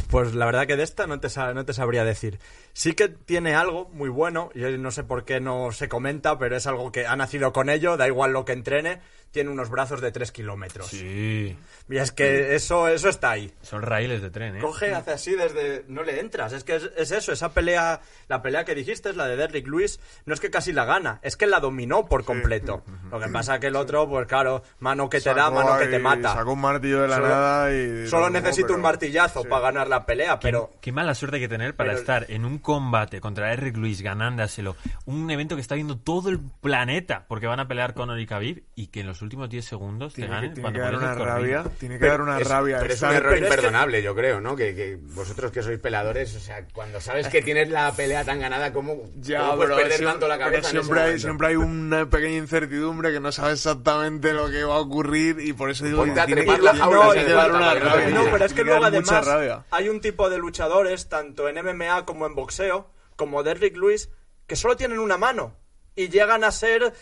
Pues 0.09 0.35
la 0.35 0.47
verdad 0.47 0.67
que 0.67 0.77
de 0.77 0.83
esta 0.83 1.07
no 1.07 1.21
te, 1.21 1.29
no 1.55 1.65
te 1.67 1.75
sabría 1.75 2.05
decir. 2.05 2.39
Sí 2.73 2.95
que 2.95 3.09
tiene 3.09 3.55
algo 3.55 3.91
muy 3.93 4.09
bueno, 4.09 4.51
y 4.55 4.61
no 4.79 4.91
sé 4.91 5.05
por 5.05 5.27
qué 5.27 5.41
no 5.41 5.73
se 5.73 5.89
comenta, 5.91 6.39
pero 6.39 6.57
es 6.57 6.67
algo 6.67 6.91
que 6.91 7.07
ha 7.07 7.17
nacido 7.17 7.53
con 7.53 7.69
ello, 7.69 7.99
da 7.99 8.07
igual 8.07 8.33
lo 8.33 8.47
que 8.47 8.53
entrene, 8.53 9.01
tiene 9.35 9.51
unos 9.51 9.69
brazos 9.69 10.01
de 10.01 10.13
3 10.13 10.33
kilómetros. 10.33 10.87
Sí. 10.87 11.55
Y 11.91 11.97
es 11.99 12.13
que 12.13 12.55
eso, 12.55 12.89
eso 12.89 13.09
está 13.11 13.33
ahí. 13.33 13.53
Son 13.63 13.83
raíles 13.83 14.23
de 14.23 14.31
tren, 14.31 14.57
¿eh? 14.57 14.61
Coge, 14.61 14.95
hace 14.95 15.11
así 15.11 15.33
desde... 15.35 15.85
No 15.89 16.05
le 16.05 16.21
entras. 16.21 16.53
Es 16.53 16.63
que 16.65 16.77
es, 16.77 16.91
es 16.97 17.11
eso, 17.11 17.33
esa 17.33 17.53
pelea... 17.53 18.01
La 18.29 18.41
pelea 18.41 18.65
que 18.65 18.75
dijiste 18.75 19.11
es 19.11 19.17
la 19.17 19.27
de 19.27 19.37
Derrick 19.37 19.67
Lewis. 19.67 19.99
No 20.25 20.33
es 20.35 20.41
que 20.41 20.51
casi 20.51 20.73
la 20.73 20.85
gana, 20.85 21.19
es 21.23 21.37
que 21.37 21.47
la 21.47 21.59
dominó 21.61 22.07
por 22.07 22.25
completo. 22.25 22.83
Lo 23.11 23.19
que 23.21 23.29
pasa 23.29 23.59
que 23.59 23.67
el 23.67 23.77
otro, 23.77 24.09
pues 24.09 24.27
claro, 24.29 24.63
mano 24.79 25.11
que 25.11 25.21
te 25.21 25.35
da, 25.35 25.51
mano 25.51 25.77
que 25.79 25.89
te 25.89 25.99
mata. 25.99 26.33
Sacó 26.35 26.53
un 26.53 26.61
martillo 26.61 27.03
de 27.03 27.09
la 27.09 27.17
Solo- 27.17 27.29
nada 27.29 27.75
y. 27.75 28.07
Solo 28.09 28.31
necesita 28.31 28.73
un 28.73 28.81
martillazo 28.81 29.43
sí. 29.43 29.49
para 29.49 29.63
ganar 29.63 29.89
la 29.89 30.07
pelea, 30.07 30.39
pero... 30.39 30.73
Qué 30.81 30.93
mala 30.93 31.15
suerte 31.15 31.37
hay 31.37 31.43
que 31.43 31.49
tener 31.49 31.75
para 31.75 31.91
pero- 31.91 32.01
estar 32.01 32.27
en 32.31 32.45
un 32.45 32.59
combate 32.59 33.21
contra 33.21 33.53
Eric 33.53 33.77
Luis 33.77 34.01
ganándoselo. 34.01 34.77
Un 35.07 35.29
evento 35.31 35.57
que 35.57 35.61
está 35.61 35.75
viendo 35.75 35.99
todo 35.99 36.31
el 36.31 36.39
planeta 36.61 37.25
porque 37.27 37.47
van 37.49 37.59
a 37.61 37.67
pelear 37.69 37.95
con 37.95 38.11
Ori 38.11 38.27
Khabib 38.27 38.63
y 38.77 38.87
que 38.89 39.01
en 39.01 39.07
los 39.09 39.23
últimos 39.25 39.51
10 39.51 39.65
segundos 39.65 40.15
te 40.15 40.23
Tiene 40.23 40.41
que, 40.41 40.49
tiene 40.55 40.73
que 40.73 40.79
dar 40.79 40.95
una 40.95 41.15
rabia. 41.15 41.65
Tiene 41.79 41.99
que 41.99 42.07
dar 42.07 42.21
una 42.21 42.39
Es- 42.39 42.49
rabia. 42.49 42.79
Pero 42.81 42.95
es 42.95 43.03
un 43.03 43.09
error 43.11 43.23
pero 43.23 43.35
es 43.35 43.41
que- 43.41 43.47
imperdonable, 43.49 44.03
yo 44.03 44.15
creo, 44.15 44.41
¿no? 44.41 44.55
Que, 44.55 44.75
que 44.75 44.97
vosotros 45.15 45.51
que 45.51 45.63
sois 45.63 45.79
peladores, 45.81 46.35
o 46.37 46.41
sea, 46.41 46.67
cuando 46.73 47.01
sabes 47.01 47.27
que 47.29 47.43
tienes 47.43 47.69
la 47.71 47.91
pelea 47.93 48.25
tan 48.25 48.39
ganada, 48.41 48.73
¿cómo, 48.73 49.03
Ya, 49.17 49.41
cómo 49.41 49.57
puedes 49.57 49.67
pero 49.67 49.77
perder 49.77 49.93
siempre- 49.99 50.13
tanto 50.13 50.29
la 50.29 50.37
pero 50.37 50.51
cabeza 50.51 50.71
siempre 50.71 51.01
hay, 51.01 51.19
siempre 51.19 51.47
hay 51.49 51.57
una 51.57 52.09
pequeña 52.09 52.37
incertidumbre 52.37 53.13
que 53.13 53.21
no 53.21 53.33
sabes 53.33 53.55
exactamente 53.55 54.33
lo 54.33 54.49
que 54.51 54.63
va 54.65 54.75
a 54.77 54.81
ocurrir 54.81 55.41
y 55.41 55.53
por 55.53 55.71
eso 55.71 55.85
digo 55.85 56.03
tiene 56.05 56.15
que- 56.15 56.21
la 56.21 56.27
tiene 56.27 56.47
jaula, 56.81 57.15
que 57.15 57.25
si 57.25 57.33
dar 57.33 57.51
una 57.51 57.75
no 57.75 57.81
rabia. 57.81 58.09
No, 58.11 58.25
pero 58.31 58.45
es 58.45 58.53
que 58.53 58.65
luego 58.65 58.85
además 58.85 59.27
hay 59.71 59.89
un 59.89 60.01
tipo 60.01 60.31
de 60.31 60.39
luchadores, 60.39 61.09
tanto 61.09 61.49
en 61.49 61.57
MMA 61.59 62.05
como 62.05 62.27
en 62.27 62.35
boxeo, 62.35 62.91
como 63.17 63.43
Derrick 63.43 63.77
Lewis, 63.77 64.11
que 64.47 64.57
solo 64.57 64.77
tienen 64.77 64.99
una 64.99 65.17
mano 65.17 65.57
y 65.97 66.09
llegan 66.09 66.45
a 66.45 66.51
ser 66.51 66.93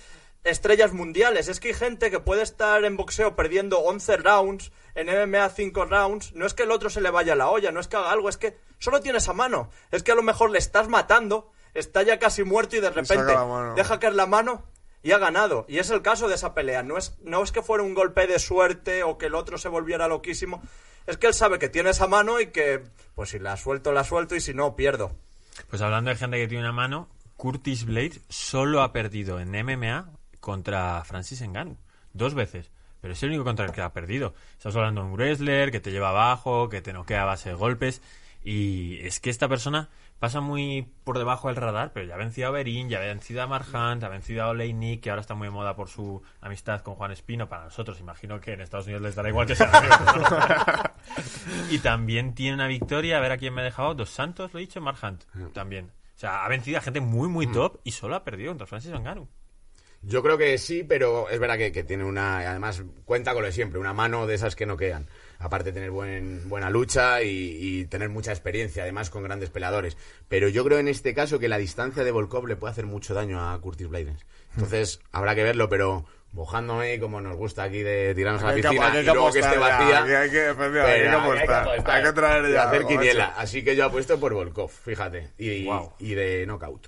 estrellas 0.44 0.92
mundiales. 0.92 1.48
Es 1.48 1.61
que 1.61 1.68
hay 1.68 1.74
gente 1.74 2.11
que 2.11 2.20
puede 2.20 2.42
estar 2.42 2.85
en 2.85 2.96
boxeo 2.96 3.37
perdiendo 3.37 3.81
11 3.81 4.16
rounds, 4.18 4.72
en 4.94 5.07
MMA 5.07 5.48
5 5.48 5.85
rounds. 5.85 6.35
No 6.35 6.46
es 6.46 6.55
que 6.55 6.64
el 6.64 6.70
otro 6.70 6.90
se 6.90 7.00
le 7.00 7.11
vaya 7.11 7.35
la 7.35 7.48
olla, 7.48 7.72
no 7.72 7.81
es 7.81 7.88
que 7.88 7.96
haga 7.96 8.11
algo, 8.11 8.28
es 8.28 8.37
que 8.37 8.57
solo 8.78 9.00
tiene 9.00 9.18
esa 9.18 9.33
mano. 9.33 9.70
Es 9.90 10.02
que 10.02 10.12
a 10.12 10.16
lo 10.16 10.22
mejor 10.22 10.50
le 10.50 10.59
estás 10.59 10.88
matando, 10.88 11.50
está 11.74 12.02
ya 12.02 12.18
casi 12.18 12.44
muerto 12.44 12.76
y 12.76 12.81
de 12.81 12.90
repente 12.90 13.33
deja 13.76 14.00
caer 14.00 14.14
la 14.14 14.26
mano 14.26 14.64
y 15.02 15.12
ha 15.12 15.18
ganado. 15.18 15.64
Y 15.68 15.78
es 15.78 15.90
el 15.90 16.02
caso 16.02 16.28
de 16.28 16.35
esa 16.35 16.55
pelea. 16.55 16.83
No 16.83 16.98
es, 16.98 17.16
no 17.22 17.42
es 17.42 17.52
que 17.52 17.62
fuera 17.62 17.85
un 17.85 17.94
golpe 17.94 18.26
de 18.26 18.38
suerte 18.38 19.02
o 19.02 19.18
que 19.18 19.26
el 19.26 19.35
otro 19.35 19.59
se 19.59 19.68
volviera 19.68 20.09
loquísimo. 20.09 20.62
Es 21.07 21.16
que 21.16 21.26
él 21.26 21.35
sabe 21.35 21.59
que 21.59 21.68
tiene 21.68 21.90
esa 21.90 22.07
mano 22.07 22.40
y 22.40 22.48
que, 22.48 22.85
pues 23.14 23.31
si 23.31 23.38
la 23.38 23.57
suelto, 23.57 23.92
la 23.92 24.05
suelto 24.05 24.37
y 24.37 24.40
si 24.40 24.55
no, 24.55 24.76
pierdo. 24.76 25.12
Pues 25.68 25.83
hablando 25.83 26.11
de 26.11 26.16
gente 26.16 26.38
que 26.38 26.46
tiene 26.46 26.62
una 26.62 26.72
mano, 26.72 27.09
Curtis 27.37 27.85
Blades 27.85 28.20
solo 28.28 28.83
ha 28.83 28.92
perdido 28.92 29.40
en 29.40 29.50
MMA 29.50 30.12
contra 30.42 31.02
Francis 31.05 31.40
Ngannou. 31.40 31.78
Dos 32.12 32.35
veces. 32.35 32.70
Pero 33.00 33.14
es 33.14 33.22
el 33.22 33.31
único 33.31 33.44
contra 33.44 33.64
el 33.64 33.72
que 33.72 33.81
ha 33.81 33.92
perdido. 33.92 34.35
Estamos 34.59 34.76
hablando 34.76 35.00
de 35.00 35.07
un 35.07 35.14
wrestler 35.14 35.70
que 35.70 35.81
te 35.81 35.90
lleva 35.90 36.11
abajo, 36.11 36.68
que 36.68 36.83
te 36.83 36.92
noquea 36.92 37.22
a 37.22 37.26
base 37.26 37.48
de 37.48 37.55
golpes. 37.55 38.02
Y 38.44 38.98
es 39.07 39.20
que 39.20 39.31
esta 39.31 39.48
persona 39.48 39.88
pasa 40.18 40.40
muy 40.40 40.88
por 41.05 41.18
debajo 41.18 41.48
del 41.48 41.57
radar, 41.57 41.92
pero 41.92 42.07
ya 42.07 42.14
ha 42.14 42.18
vencido 42.18 42.48
a 42.48 42.50
Berín, 42.50 42.88
ya 42.88 42.98
ha 42.98 43.00
vencido 43.00 43.42
a 43.42 43.46
Marhant, 43.46 44.02
ha 44.05 44.09
vencido 44.09 44.44
a 44.44 44.48
Oleinik, 44.48 45.00
que 45.00 45.11
ahora 45.11 45.20
está 45.20 45.35
muy 45.35 45.46
de 45.46 45.52
moda 45.52 45.74
por 45.74 45.88
su 45.88 46.22
amistad 46.40 46.83
con 46.83 46.94
Juan 46.96 47.12
Espino. 47.12 47.48
Para 47.48 47.64
nosotros, 47.64 47.98
imagino 48.00 48.40
que 48.40 48.52
en 48.52 48.61
Estados 48.61 48.87
Unidos 48.87 49.02
les 49.02 49.14
dará 49.14 49.28
igual 49.28 49.46
que 49.46 49.57
sea 49.57 49.70
amigo. 49.72 49.94
y 51.70 51.78
también 51.78 52.35
tiene 52.35 52.55
una 52.55 52.66
victoria, 52.66 53.18
a 53.18 53.20
ver 53.20 53.33
a 53.33 53.38
quién 53.38 53.55
me 53.55 53.62
ha 53.62 53.64
dejado, 53.64 53.94
Dos 53.94 54.11
Santos, 54.11 54.52
lo 54.52 54.59
he 54.59 54.62
dicho, 54.62 54.81
Marhant, 54.81 55.24
también. 55.52 55.90
O 56.16 56.18
sea, 56.18 56.44
ha 56.44 56.48
vencido 56.48 56.78
a 56.78 56.83
gente 56.83 57.00
muy, 57.00 57.28
muy 57.28 57.48
top 57.48 57.81
y 57.83 57.92
solo 57.92 58.14
ha 58.14 58.22
perdido 58.22 58.50
contra 58.50 58.66
Francis 58.68 58.92
Ngannou. 58.92 59.28
Yo 60.04 60.22
creo 60.22 60.36
que 60.36 60.58
sí, 60.58 60.82
pero 60.82 61.28
es 61.30 61.38
verdad 61.38 61.56
que, 61.58 61.70
que 61.72 61.84
tiene 61.84 62.04
una. 62.04 62.38
Además, 62.38 62.82
cuenta 63.04 63.32
con 63.34 63.42
lo 63.42 63.46
de 63.46 63.52
siempre, 63.52 63.78
una 63.78 63.92
mano 63.92 64.26
de 64.26 64.34
esas 64.34 64.56
que 64.56 64.66
no 64.66 64.76
quedan. 64.76 65.06
Aparte 65.38 65.66
de 65.70 65.72
tener 65.72 65.90
buen, 65.90 66.48
buena 66.48 66.70
lucha 66.70 67.22
y, 67.22 67.28
y 67.60 67.84
tener 67.86 68.08
mucha 68.08 68.30
experiencia, 68.30 68.82
además 68.84 69.10
con 69.10 69.22
grandes 69.24 69.50
peleadores. 69.50 69.96
Pero 70.28 70.48
yo 70.48 70.64
creo 70.64 70.78
en 70.78 70.88
este 70.88 71.14
caso 71.14 71.38
que 71.38 71.48
la 71.48 71.58
distancia 71.58 72.04
de 72.04 72.10
Volkov 72.12 72.46
le 72.46 72.56
puede 72.56 72.72
hacer 72.72 72.86
mucho 72.86 73.12
daño 73.14 73.50
a 73.50 73.60
Curtis 73.60 73.88
Bladens. 73.88 74.24
Entonces, 74.54 75.00
habrá 75.12 75.34
que 75.34 75.42
verlo, 75.42 75.68
pero 75.68 76.04
mojándome 76.32 76.98
como 77.00 77.20
nos 77.20 77.36
gusta 77.36 77.64
aquí 77.64 77.82
de 77.82 78.14
tirarnos 78.14 78.42
a 78.42 78.46
la 78.48 78.54
que- 78.54 78.62
piscina 78.62 79.00
y 79.00 79.04
luego 79.04 79.32
que 79.32 79.40
esté 79.40 79.54
ya, 79.54 79.60
vacía. 79.60 80.02
hay 80.20 80.30
que- 80.30 80.50
efectivamente, 80.50 80.90
hay 80.92 81.00
que 81.00 81.06
pero 81.06 81.18
apostar, 81.18 81.68
hay 81.90 82.02
que 82.04 82.12
traer 82.12 82.44
y 82.48 82.52
ya 82.52 82.62
hacer 82.68 82.86
quiniela. 82.86 83.34
Así 83.36 83.62
que 83.64 83.76
yo 83.76 83.84
apuesto 83.84 84.18
por 84.20 84.34
Volkov, 84.34 84.70
fíjate. 84.70 85.30
Y, 85.38 85.64
Guau. 85.64 85.92
y 85.98 86.14
de 86.14 86.46
knockout. 86.46 86.86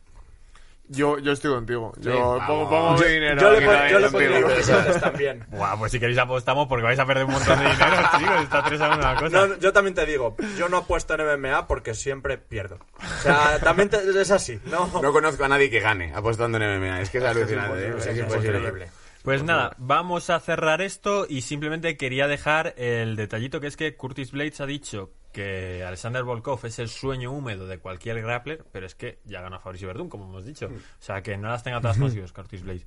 Yo, 0.89 1.19
yo 1.19 1.33
estoy 1.33 1.51
contigo. 1.51 1.93
Yo 1.99 2.13
Sí, 2.39 2.45
pongo, 2.47 2.69
pongo 2.69 2.97
Yo, 2.99 3.05
mi 3.07 3.13
dinero. 3.15 3.41
yo 3.41 3.51
le, 3.53 3.57
aquí 3.57 3.65
pon- 3.67 3.75
también 3.75 3.93
yo 3.93 3.99
le 4.01 4.11
pondría 4.11 4.41
intereses 4.41 5.01
también. 5.01 5.47
Buah, 5.51 5.77
pues 5.79 5.93
si 5.93 5.99
queréis 5.99 6.19
apostamos 6.19 6.69
porque 6.69 6.83
vais 6.85 6.99
a 6.99 7.07
perder 7.07 7.25
un 7.25 7.33
montón 7.33 7.59
de 7.59 7.65
dinero, 7.65 7.97
chicos. 8.19 8.43
Está 8.43 8.63
3 8.65 8.81
a 8.83 8.89
1 8.89 8.97
la 8.99 9.15
cosa. 9.17 9.47
No, 9.47 9.59
yo 9.59 9.73
también 9.73 9.95
te 9.95 10.05
digo, 10.05 10.37
yo 10.59 10.69
no 10.69 10.77
apuesto 10.77 11.15
en 11.15 11.41
MMA 11.41 11.67
porque 11.67 11.95
siempre 11.95 12.37
pierdo. 12.37 12.79
O 12.99 13.23
sea, 13.23 13.59
también 13.63 13.89
te- 13.89 13.99
es 14.21 14.31
así, 14.31 14.61
¿no? 14.67 14.91
No 15.01 15.13
conozco 15.13 15.43
a 15.45 15.49
nadie 15.49 15.71
que 15.71 15.81
gane 15.81 16.13
apostando 16.15 16.59
en 16.59 16.79
MMA. 16.81 17.01
Es 17.01 17.09
que 17.11 17.19
es 17.19 17.25
alucinante. 17.25 17.83
¿eh? 17.83 17.87
imposible, 17.87 18.13
Es 18.13 18.19
es 18.19 18.19
imposible. 18.19 18.89
Pues 19.25 19.43
nada, 19.43 19.75
vamos 19.79 20.29
a 20.29 20.39
cerrar 20.39 20.83
esto 20.83 21.25
y 21.27 21.41
simplemente 21.41 21.97
quería 21.97 22.29
dejar 22.29 22.75
el 22.77 23.17
detallito 23.17 23.59
que 23.59 23.69
es 23.69 23.77
que 23.79 23.97
Curtis 23.97 24.33
Blades 24.33 24.61
ha 24.61 24.67
dicho 24.67 25.13
que 25.33 25.83
Alexander 25.83 26.23
Volkov 26.25 26.67
es 26.67 26.79
el 26.79 26.91
sueño 26.91 27.33
húmedo 27.33 27.67
de 27.67 27.79
cualquier 27.79 28.21
grappler, 28.21 28.67
pero 28.71 28.85
es 28.85 28.95
que 28.95 29.21
ya 29.25 29.41
ganó 29.41 29.57
a 29.57 29.61
Fabricio 29.61 29.89
Verdún, 29.89 30.11
como 30.11 30.27
hemos 30.27 30.45
dicho. 30.45 30.67
O 30.67 31.03
sea, 31.03 31.23
que 31.23 31.39
no 31.39 31.49
las 31.49 31.63
tenga 31.65 31.81
todas 31.81 31.97
consigo, 31.99 32.27
Curtis 32.35 32.63
Blades. 32.63 32.87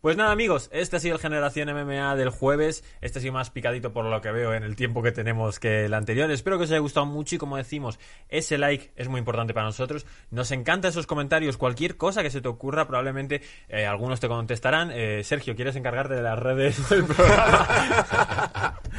Pues 0.00 0.16
nada, 0.16 0.32
amigos, 0.32 0.70
este 0.72 0.96
ha 0.96 1.00
sido 1.00 1.16
el 1.16 1.20
Generación 1.20 1.68
MMA 1.68 2.16
del 2.16 2.30
jueves. 2.30 2.82
Este 3.02 3.18
ha 3.18 3.22
sido 3.22 3.34
más 3.34 3.50
picadito 3.50 3.92
por 3.92 4.06
lo 4.06 4.22
que 4.22 4.30
veo 4.32 4.54
en 4.54 4.62
el 4.62 4.74
tiempo 4.74 5.02
que 5.02 5.12
tenemos 5.12 5.60
que 5.60 5.84
el 5.84 5.92
anterior. 5.92 6.30
Espero 6.30 6.56
que 6.56 6.64
os 6.64 6.70
haya 6.70 6.78
gustado 6.78 7.04
mucho 7.04 7.34
y 7.34 7.38
como 7.38 7.58
decimos, 7.58 7.98
ese 8.30 8.56
like 8.56 8.92
es 8.96 9.08
muy 9.08 9.18
importante 9.18 9.52
para 9.52 9.66
nosotros. 9.66 10.06
Nos 10.30 10.52
encanta 10.52 10.88
esos 10.88 11.06
comentarios. 11.06 11.58
Cualquier 11.58 11.98
cosa 11.98 12.22
que 12.22 12.30
se 12.30 12.40
te 12.40 12.48
ocurra, 12.48 12.86
probablemente 12.86 13.42
eh, 13.68 13.84
algunos 13.84 14.20
te 14.20 14.28
contestarán. 14.28 14.90
Eh, 14.90 15.22
Sergio, 15.22 15.54
¿quieres 15.54 15.76
encargarte 15.76 16.14
de 16.14 16.22
las 16.22 16.38
redes 16.38 16.88
del 16.88 17.04
programa? 17.04 18.80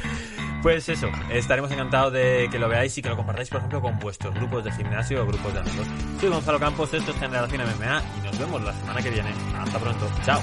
Pues 0.62 0.88
eso, 0.88 1.10
estaremos 1.32 1.72
encantados 1.72 2.12
de 2.12 2.48
que 2.48 2.56
lo 2.56 2.68
veáis 2.68 2.96
y 2.96 3.02
que 3.02 3.08
lo 3.08 3.16
compartáis, 3.16 3.48
por 3.48 3.58
ejemplo, 3.58 3.80
con 3.80 3.98
vuestros 3.98 4.32
grupos 4.32 4.62
de 4.62 4.70
gimnasio 4.70 5.24
o 5.24 5.26
grupos 5.26 5.52
de 5.52 5.58
amigos. 5.58 5.88
Soy 6.20 6.28
Gonzalo 6.28 6.60
Campos, 6.60 6.94
esto 6.94 7.10
es 7.10 7.18
Generación 7.18 7.62
MMA 7.62 8.02
y 8.18 8.26
nos 8.26 8.38
vemos 8.38 8.62
la 8.62 8.72
semana 8.72 9.02
que 9.02 9.10
viene. 9.10 9.30
Hasta 9.58 9.80
pronto, 9.80 10.08
chao. 10.24 10.40